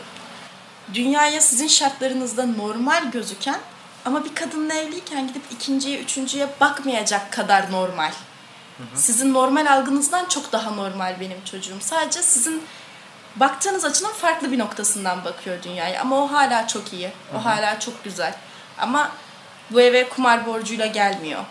dünyaya 0.93 1.41
sizin 1.41 1.67
şartlarınızda 1.67 2.45
normal 2.45 3.11
gözüken 3.11 3.59
ama 4.07 4.25
bir 4.25 4.35
kadınla 4.35 4.73
evliyken 4.73 5.27
gidip 5.27 5.41
ikinciye, 5.51 5.99
üçüncüye 5.99 6.47
bakmayacak 6.61 7.33
kadar 7.33 7.71
normal. 7.71 8.11
Sizin 8.95 9.33
normal 9.33 9.71
algınızdan 9.71 10.25
çok 10.25 10.51
daha 10.51 10.71
normal 10.71 11.19
benim 11.19 11.43
çocuğum. 11.43 11.77
Sadece 11.79 12.23
sizin 12.23 12.63
baktığınız 13.35 13.85
açının 13.85 14.11
farklı 14.11 14.51
bir 14.51 14.59
noktasından 14.59 15.25
bakıyor 15.25 15.63
dünyaya. 15.63 16.01
Ama 16.01 16.23
o 16.23 16.31
hala 16.31 16.67
çok 16.67 16.93
iyi. 16.93 17.11
O 17.35 17.45
hala 17.45 17.79
çok 17.79 18.03
güzel. 18.03 18.33
Ama 18.77 19.11
bu 19.71 19.81
eve 19.81 20.09
kumar 20.09 20.45
borcuyla 20.45 20.85
gelmiyor. 20.85 21.43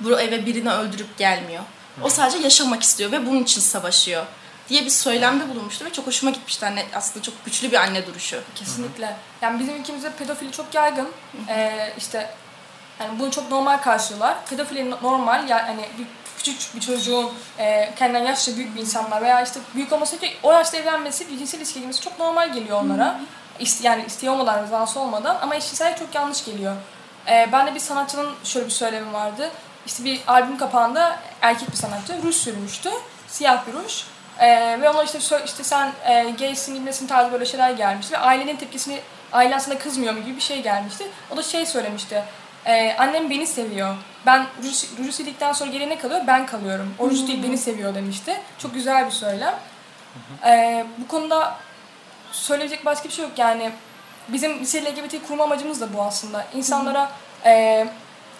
Bu 0.00 0.20
eve 0.20 0.46
birini 0.46 0.70
öldürüp 0.70 1.18
gelmiyor. 1.18 1.62
O 2.02 2.08
sadece 2.08 2.38
yaşamak 2.38 2.82
istiyor 2.82 3.12
ve 3.12 3.26
bunun 3.26 3.42
için 3.42 3.60
savaşıyor 3.60 4.26
diye 4.72 4.84
bir 4.84 4.90
söylemde 4.90 5.48
bulunmuştu 5.48 5.84
ve 5.84 5.92
çok 5.92 6.06
hoşuma 6.06 6.32
gitmişti. 6.32 6.66
Anne, 6.66 6.86
aslında 6.94 7.22
çok 7.22 7.44
güçlü 7.44 7.70
bir 7.72 7.76
anne 7.76 8.06
duruşu. 8.06 8.40
Kesinlikle. 8.54 9.16
Yani 9.42 9.60
bizim 9.60 9.80
ülkemizde 9.80 10.10
pedofili 10.12 10.52
çok 10.52 10.74
yaygın. 10.74 11.08
Ee, 11.48 11.92
işte 11.98 12.30
yani 13.00 13.18
bunu 13.18 13.30
çok 13.30 13.50
normal 13.50 13.76
karşılıyorlar. 13.78 14.36
Pedofili 14.50 14.90
no- 14.90 14.98
normal 15.02 15.48
yani 15.48 15.80
bir 15.98 16.06
küçük 16.38 16.74
bir 16.74 16.80
çocuğun 16.80 17.32
e, 17.58 17.94
kendinden 17.96 18.24
yaşça 18.24 18.56
büyük 18.56 18.76
bir 18.76 18.80
insanlar 18.80 19.22
veya 19.22 19.42
işte 19.42 19.60
büyük 19.74 19.92
olması 19.92 20.18
ki 20.18 20.32
o 20.42 20.52
yaşta 20.52 20.76
evlenmesi, 20.76 21.28
bir 21.30 21.38
cinsel 21.38 21.58
ilişki 21.58 21.80
girmesi 21.80 22.00
çok 22.00 22.18
normal 22.18 22.52
geliyor 22.52 22.80
onlara. 22.84 23.20
İste, 23.60 23.88
yani 23.88 24.04
isteği 24.06 24.30
olmadan, 24.30 24.62
rızası 24.62 25.00
olmadan 25.00 25.38
ama 25.42 25.54
eşcinsel 25.56 25.98
çok 25.98 26.14
yanlış 26.14 26.44
geliyor. 26.44 26.76
Ee, 27.28 27.48
ben 27.52 27.66
de 27.66 27.74
bir 27.74 27.80
sanatçının 27.80 28.30
şöyle 28.44 28.66
bir 28.66 28.70
söylemi 28.70 29.12
vardı. 29.12 29.50
İşte 29.86 30.04
bir 30.04 30.20
albüm 30.26 30.58
kapağında 30.58 31.18
erkek 31.42 31.70
bir 31.72 31.76
sanatçı 31.76 32.22
ruj 32.22 32.34
sürmüştü. 32.36 32.90
Siyah 33.28 33.66
bir 33.66 33.72
ruj. 33.72 34.02
Ee, 34.42 34.78
ve 34.80 34.90
ona 34.90 35.02
işte 35.02 35.18
işte 35.44 35.64
sen 35.64 35.92
e, 36.04 36.30
gaysin 36.38 36.74
bilmesin 36.74 37.06
tarzı 37.06 37.32
böyle 37.32 37.46
şeyler 37.46 37.70
gelmişti 37.70 38.12
ve 38.12 38.18
ailenin 38.18 38.56
tepkisini 38.56 39.00
ailen 39.32 39.58
sana 39.58 39.78
kızmıyor 39.78 40.14
mu 40.14 40.20
gibi 40.24 40.36
bir 40.36 40.40
şey 40.40 40.62
gelmişti. 40.62 41.06
O 41.30 41.36
da 41.36 41.42
şey 41.42 41.66
söylemişti. 41.66 42.22
e, 42.66 42.96
annem 42.98 43.30
beni 43.30 43.46
seviyor. 43.46 43.94
Ben 44.26 44.46
sildikten 45.10 45.52
sonra 45.52 45.70
geriye 45.70 45.88
ne 45.88 45.98
kalıyor? 45.98 46.20
Ben 46.26 46.46
kalıyorum. 46.46 46.94
O 46.98 47.10
ruj 47.10 47.26
değil 47.26 47.42
beni 47.42 47.58
seviyor 47.58 47.94
demişti. 47.94 48.40
Çok 48.58 48.74
güzel 48.74 49.06
bir 49.06 49.10
söylem. 49.10 49.54
Ee, 50.46 50.86
bu 50.98 51.08
konuda 51.08 51.54
söyleyecek 52.32 52.84
başka 52.84 53.08
bir 53.08 53.14
şey 53.14 53.24
yok 53.24 53.38
yani. 53.38 53.70
Bizim 54.28 54.60
lise 54.60 54.84
LGBT 54.84 55.26
kurma 55.28 55.44
amacımız 55.44 55.80
da 55.80 55.94
bu 55.94 56.02
aslında. 56.02 56.46
İnsanlara 56.54 57.10
e, 57.44 57.86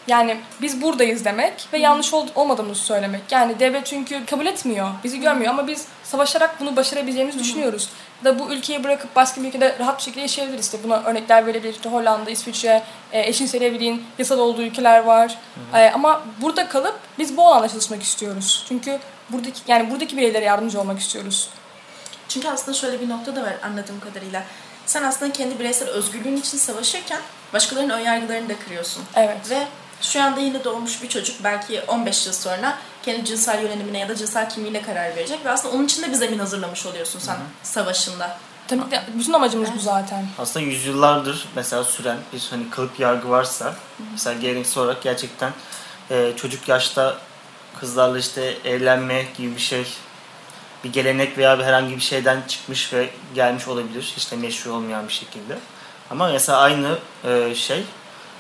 yani 0.07 0.37
biz 0.63 0.83
buradayız 0.83 1.25
demek 1.25 1.69
ve 1.73 1.79
yanlış 1.79 2.15
ol, 2.15 2.27
olmadığımızı 2.35 2.83
söylemek. 2.83 3.23
Yani 3.31 3.61
devlet 3.61 3.87
çünkü 3.87 4.27
kabul 4.27 4.47
etmiyor, 4.47 4.91
bizi 5.05 5.21
görmüyor 5.21 5.51
ama 5.51 5.69
biz 5.69 5.87
savaşarak 6.05 6.61
bunu 6.61 6.77
başarabileceğimizi 6.77 7.39
düşünüyoruz. 7.39 7.89
Da 8.25 8.39
bu 8.39 8.53
ülkeyi 8.53 8.85
bırakıp 8.85 9.17
başka 9.17 9.43
bir 9.43 9.49
ülkede 9.49 9.79
rahat 9.79 9.99
bir 9.99 10.03
şekilde 10.03 10.21
yaşayabiliriz. 10.21 10.65
İşte 10.65 10.79
buna 10.85 11.03
örnekler 11.03 11.47
verebiliriz. 11.47 11.77
İşte 11.77 11.89
Hollanda, 11.89 12.31
İsviçre, 12.31 12.83
e, 13.13 13.29
eşcinsel 13.29 13.63
evliliğin 13.63 14.05
yasal 14.19 14.39
olduğu 14.39 14.63
ülkeler 14.63 15.05
var. 15.05 15.39
E, 15.75 15.91
ama 15.91 16.23
burada 16.41 16.69
kalıp 16.69 16.99
biz 17.19 17.37
bu 17.37 17.47
alanda 17.47 17.69
çalışmak 17.69 18.03
istiyoruz. 18.03 18.65
Çünkü 18.69 18.99
buradaki 19.31 19.61
yani 19.69 19.91
buradaki 19.91 20.17
bireylere 20.17 20.45
yardımcı 20.45 20.81
olmak 20.81 21.01
istiyoruz. 21.01 21.49
Çünkü 22.29 22.49
aslında 22.49 22.77
şöyle 22.79 23.01
bir 23.01 23.09
nokta 23.09 23.37
da 23.37 23.43
var 23.43 23.55
anladığım 23.63 24.01
kadarıyla. 24.01 24.43
Sen 24.87 25.03
aslında 25.03 25.33
kendi 25.33 25.59
bireysel 25.59 25.89
özgürlüğün 25.89 26.37
için 26.37 26.59
savaşırken 26.59 27.21
başkalarının 27.53 27.95
önyargılarını 27.95 28.49
da 28.49 28.59
kırıyorsun. 28.59 29.05
Evet. 29.15 29.51
Ve 29.51 29.67
şu 30.03 30.23
anda 30.23 30.41
yeni 30.41 30.65
doğmuş 30.65 31.03
bir 31.03 31.09
çocuk 31.09 31.45
belki 31.45 31.83
15 31.83 32.27
yıl 32.27 32.33
sonra 32.33 32.79
kendi 33.03 33.25
cinsel 33.25 33.63
yönelimine 33.63 33.99
ya 33.99 34.09
da 34.09 34.17
cinsel 34.17 34.51
kimliğine 34.51 34.83
karar 34.83 35.17
verecek 35.17 35.45
ve 35.45 35.51
aslında 35.51 35.75
onun 35.75 35.85
için 35.85 36.03
de 36.03 36.09
bir 36.09 36.15
zemin 36.15 36.39
hazırlamış 36.39 36.87
oluyorsun 36.87 37.19
sen 37.19 37.37
savaşında. 37.63 38.39
Tabii 38.69 38.91
ki 38.91 39.01
bütün 39.15 39.33
amacımız 39.33 39.69
bu 39.77 39.81
zaten. 39.81 40.27
Aslında 40.39 40.67
yüzyıllardır 40.67 41.49
mesela 41.57 41.85
süren 41.85 42.19
bir 42.33 42.47
hani 42.51 42.71
kalıp 42.71 43.01
yargı 43.01 43.31
varsa 43.31 43.75
mesela 44.13 44.41
geleneksel 44.41 44.83
olarak 44.83 45.03
gerçekten 45.03 45.53
e, 46.11 46.33
çocuk 46.37 46.69
yaşta 46.69 47.19
kızlarla 47.81 48.19
işte 48.19 48.59
evlenme 48.65 49.27
gibi 49.37 49.55
bir 49.55 49.61
şey 49.61 49.87
bir 50.85 50.93
gelenek 50.93 51.39
veya 51.39 51.59
bir 51.59 51.65
herhangi 51.65 51.97
bir 51.97 52.01
şeyden 52.01 52.43
çıkmış 52.49 52.93
ve 52.93 53.11
gelmiş 53.35 53.69
olabilir 53.69 54.15
işte 54.17 54.37
meşru 54.37 54.73
olmayan 54.73 55.09
bir 55.09 55.13
şekilde. 55.13 55.59
Ama 56.11 56.29
mesela 56.29 56.59
aynı 56.59 56.99
e, 57.25 57.55
şey 57.55 57.85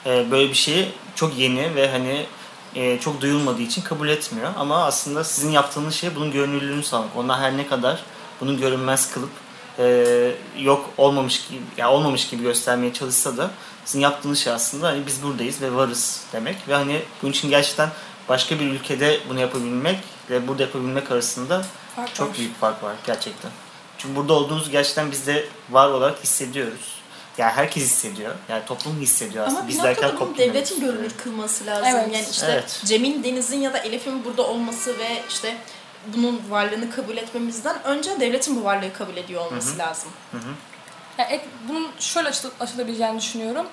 e, 0.06 0.30
böyle 0.30 0.48
bir 0.48 0.54
şeyi 0.54 0.88
çok 1.14 1.38
yeni 1.38 1.74
ve 1.74 1.90
hani 1.90 2.26
e, 2.74 3.00
çok 3.00 3.20
duyulmadığı 3.20 3.62
için 3.62 3.82
kabul 3.82 4.08
etmiyor. 4.08 4.50
Ama 4.56 4.84
aslında 4.84 5.24
sizin 5.24 5.50
yaptığınız 5.50 5.94
şey 5.94 6.14
bunun 6.16 6.32
görünürlüğünü 6.32 6.82
sağlamak. 6.82 7.16
Onlar 7.16 7.40
her 7.40 7.56
ne 7.56 7.66
kadar 7.66 8.02
bunu 8.40 8.58
görünmez 8.58 9.12
kılıp 9.12 9.30
e, 9.78 10.34
yok 10.58 10.90
olmamış 10.98 11.48
gibi 11.48 11.60
yani 11.76 11.90
olmamış 11.90 12.28
gibi 12.28 12.42
göstermeye 12.42 12.92
çalışsa 12.92 13.36
da 13.36 13.50
sizin 13.84 14.00
yaptığınız 14.00 14.38
şey 14.38 14.52
aslında 14.52 14.88
hani 14.88 15.06
biz 15.06 15.22
buradayız 15.22 15.62
ve 15.62 15.74
varız 15.74 16.24
demek 16.32 16.68
ve 16.68 16.74
hani 16.74 17.02
bunun 17.22 17.32
için 17.32 17.50
gerçekten 17.50 17.88
başka 18.28 18.60
bir 18.60 18.66
ülkede 18.66 19.20
bunu 19.28 19.40
yapabilmek 19.40 19.98
ve 20.30 20.48
burada 20.48 20.62
yapabilmek 20.62 21.10
arasında 21.10 21.64
Fark 21.96 22.14
çok 22.14 22.28
var. 22.28 22.36
büyük 22.38 22.60
fark 22.60 22.82
var 22.82 22.94
gerçekten. 23.06 23.50
Çünkü 23.98 24.16
burada 24.16 24.32
olduğumuzu 24.32 24.70
gerçekten 24.70 25.10
biz 25.10 25.26
de 25.26 25.48
var 25.70 25.88
olarak 25.88 26.22
hissediyoruz. 26.22 27.01
Yani 27.38 27.52
herkes 27.52 27.82
hissediyor. 27.82 28.34
Yani 28.48 28.64
toplum 28.66 29.00
hissediyor 29.00 29.44
aslında. 29.46 29.58
Ama 29.60 29.68
bir 29.68 29.74
Biz 29.74 29.82
derken 29.82 30.10
toplum 30.10 30.38
devletin 30.38 30.80
görünür 30.80 31.10
kılması 31.24 31.66
lazım. 31.66 31.86
Evet. 31.86 32.08
Yani 32.14 32.26
işte 32.30 32.46
Evet. 32.52 32.80
Cem'in, 32.84 33.24
Deniz'in 33.24 33.60
ya 33.60 33.72
da 33.72 33.78
Elif'in 33.78 34.24
burada 34.24 34.46
olması 34.46 34.98
ve 34.98 35.22
işte 35.28 35.56
bunun 36.06 36.40
varlığını 36.50 36.90
kabul 36.90 37.16
etmemizden 37.16 37.82
önce 37.84 38.20
devletin 38.20 38.60
bu 38.60 38.64
varlığı 38.64 38.92
kabul 38.92 39.16
ediyor 39.16 39.46
olması 39.46 39.78
lazım. 39.78 40.10
Yani 41.18 41.32
et- 41.32 41.44
bunun 41.68 41.88
şöyle 41.98 42.28
açıl- 42.28 42.50
açılabileceğini 42.60 43.18
düşünüyorum. 43.20 43.66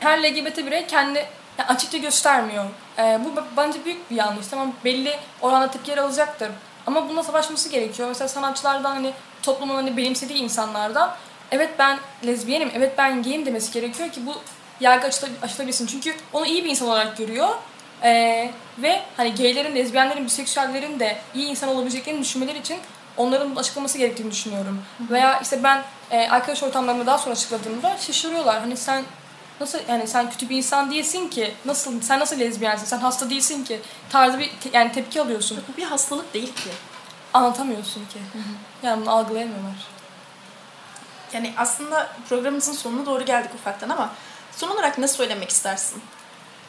Her 0.00 0.22
LGBT 0.22 0.66
birey 0.66 0.86
kendi 0.86 1.18
yani 1.58 1.68
açıkça 1.68 1.98
göstermiyor. 1.98 2.64
Ee, 2.98 3.20
bu 3.24 3.42
bence 3.56 3.84
büyük 3.84 4.10
bir 4.10 4.16
yanlış. 4.16 4.46
Tamam 4.46 4.72
belli 4.84 5.18
oranda 5.40 5.70
tepkiler 5.70 5.98
alacaktır. 5.98 6.48
Ama 6.86 7.08
bununla 7.08 7.22
savaşması 7.22 7.68
gerekiyor. 7.68 8.08
Mesela 8.08 8.28
sanatçılardan 8.28 8.90
hani 8.94 9.12
toplumun 9.42 9.74
hani 9.74 9.96
benimsediği 9.96 10.38
insanlardan 10.38 11.16
evet 11.50 11.70
ben 11.78 11.98
lezbiyenim, 12.26 12.70
evet 12.74 12.92
ben 12.98 13.22
gayim 13.22 13.46
demesi 13.46 13.72
gerekiyor 13.72 14.10
ki 14.10 14.26
bu 14.26 14.34
yargı 14.80 15.06
açıla- 15.06 15.28
açılabilsin. 15.42 15.86
Çünkü 15.86 16.14
onu 16.32 16.46
iyi 16.46 16.64
bir 16.64 16.70
insan 16.70 16.88
olarak 16.88 17.16
görüyor. 17.16 17.48
Ee, 18.02 18.50
ve 18.78 19.02
hani 19.16 19.34
gaylerin, 19.34 19.74
lezbiyenlerin, 19.76 20.26
biseksüellerin 20.26 21.00
de 21.00 21.18
iyi 21.34 21.46
insan 21.48 21.68
olabileceklerini 21.68 22.20
düşünmeleri 22.22 22.58
için 22.58 22.78
onların 23.16 23.56
açıklaması 23.56 23.98
gerektiğini 23.98 24.30
düşünüyorum. 24.30 24.82
Veya 25.10 25.40
işte 25.40 25.62
ben 25.62 25.82
e, 26.10 26.28
arkadaş 26.28 26.62
ortamlarımda 26.62 27.06
daha 27.06 27.18
sonra 27.18 27.32
açıkladığımda 27.32 27.96
şaşırıyorlar. 27.98 28.60
Hani 28.60 28.76
sen 28.76 29.04
nasıl 29.60 29.78
yani 29.88 30.06
sen 30.08 30.30
kötü 30.30 30.48
bir 30.48 30.56
insan 30.56 30.90
değilsin 30.90 31.28
ki. 31.28 31.54
Nasıl 31.64 32.00
sen 32.00 32.20
nasıl 32.20 32.40
lezbiyensin? 32.40 32.86
Sen 32.86 32.98
hasta 32.98 33.30
değilsin 33.30 33.64
ki. 33.64 33.80
Tarzı 34.10 34.38
bir 34.38 34.50
te- 34.60 34.70
yani 34.72 34.92
tepki 34.92 35.20
alıyorsun. 35.20 35.58
Bu 35.72 35.76
bir 35.76 35.82
hastalık 35.84 36.34
değil 36.34 36.54
ki. 36.54 36.70
Anlatamıyorsun 37.34 38.00
ki. 38.06 38.18
Yani 38.82 39.00
bunu 39.00 39.10
algılayamıyorlar. 39.10 39.74
Yani 41.32 41.52
aslında 41.56 42.08
programımızın 42.28 42.72
sonuna 42.72 43.06
doğru 43.06 43.24
geldik 43.24 43.50
ufaktan 43.54 43.88
ama 43.88 44.10
son 44.56 44.68
olarak 44.68 44.98
ne 44.98 45.08
söylemek 45.08 45.50
istersin? 45.50 46.02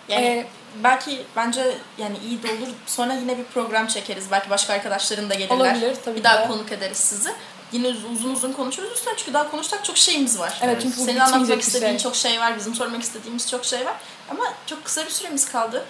Yani 0.10 0.26
Ee, 0.26 0.48
belki 0.84 1.22
bence 1.36 1.78
yani 1.98 2.16
iyi 2.30 2.44
de 2.44 2.48
olur. 2.48 2.68
Sonra 2.86 3.14
yine 3.14 3.38
bir 3.38 3.44
program 3.44 3.88
çekeriz. 3.88 4.32
Belki 4.32 4.50
başka 4.50 4.74
arkadaşların 4.74 5.30
da 5.30 5.34
gelirler. 5.34 5.56
Olabilir, 5.56 5.96
tabii 6.06 6.16
bir 6.18 6.24
daha 6.24 6.42
ki. 6.42 6.48
konuk 6.48 6.72
ederiz 6.72 6.98
sizi. 6.98 7.30
Yine 7.72 7.88
uz- 7.88 8.06
uzun 8.06 8.34
uzun 8.34 8.54
konuşuruz 8.54 8.92
üstüne 8.92 9.14
çünkü 9.18 9.34
daha 9.34 9.52
konuşacak 9.52 9.86
çok 9.86 9.98
şeyimiz 9.98 10.40
var. 10.40 10.60
Evet, 10.62 10.82
çünkü 10.82 10.98
bu 10.98 11.06
Senin 11.06 11.20
anlatmak 11.20 11.62
istediğin 11.62 11.92
şey. 11.92 11.98
çok 12.00 12.16
şey 12.16 12.40
var, 12.40 12.58
bizim 12.58 12.76
sormak 12.76 13.02
istediğimiz 13.04 13.50
çok 13.50 13.66
şey 13.66 13.86
var. 13.86 13.96
Ama 14.32 14.44
çok 14.66 14.86
kısa 14.86 15.06
bir 15.06 15.10
süremiz 15.10 15.52
kaldı. 15.52 15.86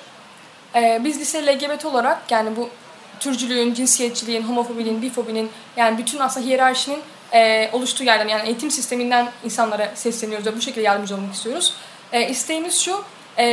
Ee, 0.76 1.02
biz 1.04 1.20
lise 1.20 1.46
LGBT 1.48 1.86
olarak 1.86 2.32
yani 2.32 2.56
bu 2.56 2.70
türcülüğün, 3.20 3.74
cinsiyetçiliğin, 3.74 4.44
homofobinin, 4.44 5.02
bifobinin 5.02 5.52
yani 5.78 5.98
bütün 5.98 6.20
aslında 6.20 6.46
hiyerarşinin 6.46 7.00
e, 7.34 7.70
oluştuğu 7.74 8.04
yerden 8.04 8.28
yani 8.28 8.48
eğitim 8.48 8.72
sisteminden 8.72 9.32
insanlara 9.44 9.92
sesleniyoruz 9.96 10.48
ve 10.48 10.56
bu 10.56 10.62
şekilde 10.62 10.82
yardımcı 10.82 11.16
olmak 11.16 11.34
istiyoruz. 11.34 11.74
E, 12.14 12.28
isteğimiz 12.30 12.80
şu, 12.80 13.04
e, 13.38 13.46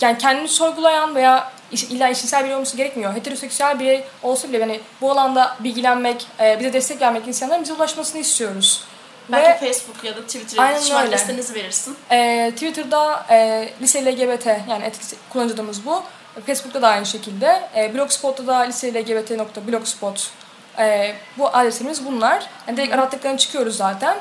yani 0.00 0.18
kendini 0.18 0.48
sorgulayan 0.48 1.14
veya 1.14 1.52
illa 1.72 2.08
eşcinsel 2.08 2.44
biri 2.44 2.54
olması 2.54 2.76
gerekmiyor. 2.76 3.14
Heteroseksüel 3.14 3.80
birey 3.80 4.04
olsa 4.22 4.48
bile 4.48 4.58
yani 4.58 4.80
bu 5.00 5.10
alanda 5.10 5.56
bilgilenmek, 5.60 6.26
e, 6.40 6.60
bize 6.60 6.72
destek 6.72 7.00
vermek 7.00 7.28
insanların 7.28 7.62
bize 7.62 7.72
ulaşmasını 7.72 8.20
istiyoruz. 8.20 8.84
Belki 9.28 9.64
Ve- 9.64 9.68
Facebook 9.68 10.04
ya 10.04 10.16
da 10.16 10.20
Twitter'da 10.20 10.62
Aynen 10.62 10.74
iletişim 10.74 10.96
adreslerinizi 10.96 11.54
verirsin. 11.54 11.96
E, 12.10 12.50
Twitter'da 12.54 13.26
e, 13.30 13.68
lise 13.82 14.04
LGBT 14.04 14.46
yani 14.46 14.84
etik 14.84 15.02
kullanıcı 15.30 15.54
adımız 15.54 15.86
bu. 15.86 16.02
Facebook'ta 16.46 16.82
da 16.82 16.88
aynı 16.88 17.06
şekilde. 17.06 17.68
E, 17.76 17.94
Blogspot'ta 17.94 18.46
da 18.46 18.56
liselgbt.blogspot 18.56 20.30
e, 20.78 21.14
bu 21.38 21.48
adreslerimiz 21.48 22.06
bunlar. 22.06 22.46
Yani 22.68 22.76
direkt 22.76 22.94
arattıklarını 22.94 23.38
çıkıyoruz 23.38 23.76
zaten. 23.76 24.16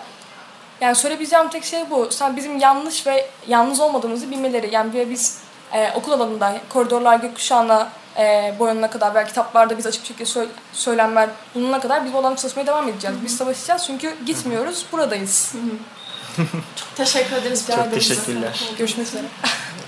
Yani 0.81 0.95
söyleyebileceğim 0.95 1.49
tek 1.49 1.63
şey 1.63 1.89
bu. 1.89 2.11
Sen 2.11 2.35
bizim 2.35 2.59
yanlış 2.59 3.07
ve 3.07 3.29
yalnız 3.47 3.79
olmadığımızı 3.79 4.31
bilmeleri. 4.31 4.69
Yani 4.71 5.09
biz 5.09 5.39
e, 5.73 5.91
okul 5.95 6.11
alanında 6.11 6.53
koridorlar 6.69 7.19
gökkuşağına 7.19 7.89
e, 8.17 8.53
boyanana 8.59 8.89
kadar 8.89 9.15
veya 9.15 9.25
kitaplarda 9.25 9.77
biz 9.77 9.85
açık 9.85 10.01
bir 10.01 10.07
şekilde 10.07 10.25
söyle, 10.25 10.49
söylenmeler 10.73 11.29
bulunana 11.55 11.79
kadar 11.79 12.05
biz 12.05 12.13
bu 12.13 12.17
alanda 12.17 12.35
çalışmaya 12.35 12.67
devam 12.67 12.89
edeceğiz. 12.89 13.17
Biz 13.23 13.37
savaşacağız 13.37 13.83
çünkü 13.87 14.15
gitmiyoruz. 14.25 14.85
Buradayız. 14.91 15.55
Teşekkür 16.95 17.35
ederiz. 17.35 17.67
Çok 17.75 17.93
teşekkürler. 17.93 18.63
Görüşmek 18.77 19.07
üzere. 19.07 19.23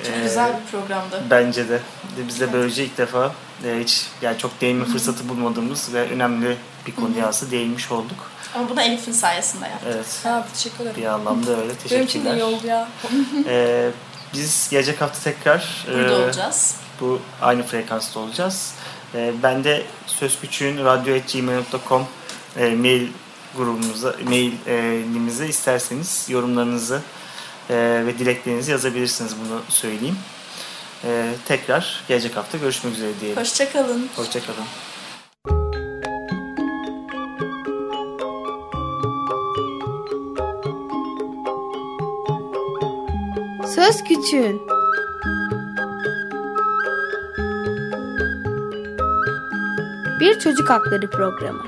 Çok 0.04 0.16
Ee, 0.16 0.22
güzel 0.24 0.52
bir 0.54 0.72
programdı. 0.72 1.24
Bence 1.30 1.70
de. 1.70 1.80
Biz 2.28 2.40
de 2.40 2.54
böylece 2.54 2.84
ilk 2.84 2.98
defa 2.98 3.32
e, 3.66 3.80
hiç 3.84 4.06
yani 4.22 4.38
çok 4.38 4.62
değinme 4.62 4.86
fırsatı 4.86 5.30
bulmadığımız 5.30 5.94
ve 5.94 6.02
önemli 6.10 6.58
bir 6.88 6.96
konuya 6.96 7.28
aslında 7.28 7.52
değinmiş 7.52 7.92
olduk. 7.92 8.18
Ama 8.56 8.70
bunu 8.70 8.82
Elif'in 8.82 9.12
sayesinde 9.12 9.66
yaptık. 9.68 9.90
Evet. 9.96 10.20
Ha, 10.24 10.48
teşekkür 10.54 10.84
ederim. 10.84 10.98
Bir 11.02 11.06
anlamda 11.06 11.52
öyle. 11.62 11.74
Benim 11.92 12.04
için 12.04 12.26
de 12.26 12.30
Teşekkürler. 12.30 12.36
iyi 12.36 12.44
oldu 12.44 12.68
ya. 12.68 12.88
Ee, 13.48 13.90
biz 14.34 14.68
gelecek 14.72 15.02
hafta 15.02 15.20
tekrar 15.32 15.86
Burada 15.88 16.12
e, 16.12 16.24
olacağız. 16.26 16.76
bu 17.02 17.20
aynı 17.42 17.64
frekansta 17.64 18.20
olacağız. 18.20 18.74
Ee, 19.16 19.34
ben 19.44 19.64
de 19.64 19.84
Söz 20.08 20.40
Küçüğün 20.42 20.86
radyo.gmail.com 20.86 22.06
e, 22.58 22.70
mail 22.70 23.08
grubumuza, 23.58 24.16
mailimize 24.28 25.48
isterseniz 25.48 26.26
yorumlarınızı 26.30 27.02
e, 27.70 27.76
ve 28.06 28.20
dileklerinizi 28.20 28.72
yazabilirsiniz 28.72 29.36
bunu 29.46 29.62
söyleyeyim. 29.70 30.18
Ee, 31.04 31.34
tekrar 31.48 32.04
gelecek 32.08 32.38
hafta 32.38 32.58
görüşmek 32.58 32.94
üzere 32.94 33.12
diyelim. 33.22 33.42
Hoşçakalın. 33.42 34.10
Hoşçakalın. 34.16 34.66
Söz 43.76 44.04
Küçüğün 44.04 44.62
Bir 50.20 50.40
Çocuk 50.40 50.70
Hakları 50.70 51.10
Programı 51.10 51.64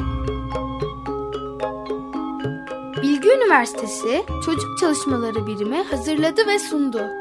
Bilgi 3.02 3.30
Üniversitesi 3.30 4.26
Çocuk 4.46 4.80
Çalışmaları 4.80 5.48
Birimi 5.48 5.84
hazırladı 5.84 6.48
ve 6.48 6.60
sundu. 6.60 7.19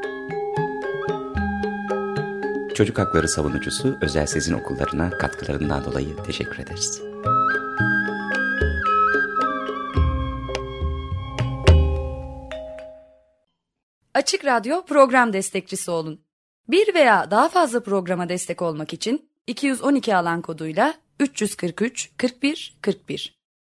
Çocuk 2.79 2.99
hakları 2.99 3.29
savunucusu 3.29 3.99
Özel 4.01 4.27
Sezin 4.27 4.55
Okullarına 4.55 5.11
katkılarından 5.11 5.85
dolayı 5.85 6.17
teşekkür 6.27 6.59
ederiz. 6.59 7.03
Açık 14.15 14.45
Radyo 14.45 14.85
program 14.85 15.33
destekçisi 15.33 15.91
olun. 15.91 16.21
Bir 16.69 16.95
veya 16.95 17.31
daha 17.31 17.49
fazla 17.49 17.83
programa 17.83 18.29
destek 18.29 18.63
olmak 18.63 18.93
için 18.93 19.31
212 19.47 20.17
alan 20.17 20.43
koduyla 20.43 20.95
343 21.21 22.11
41 22.19 22.79
41 22.83 23.38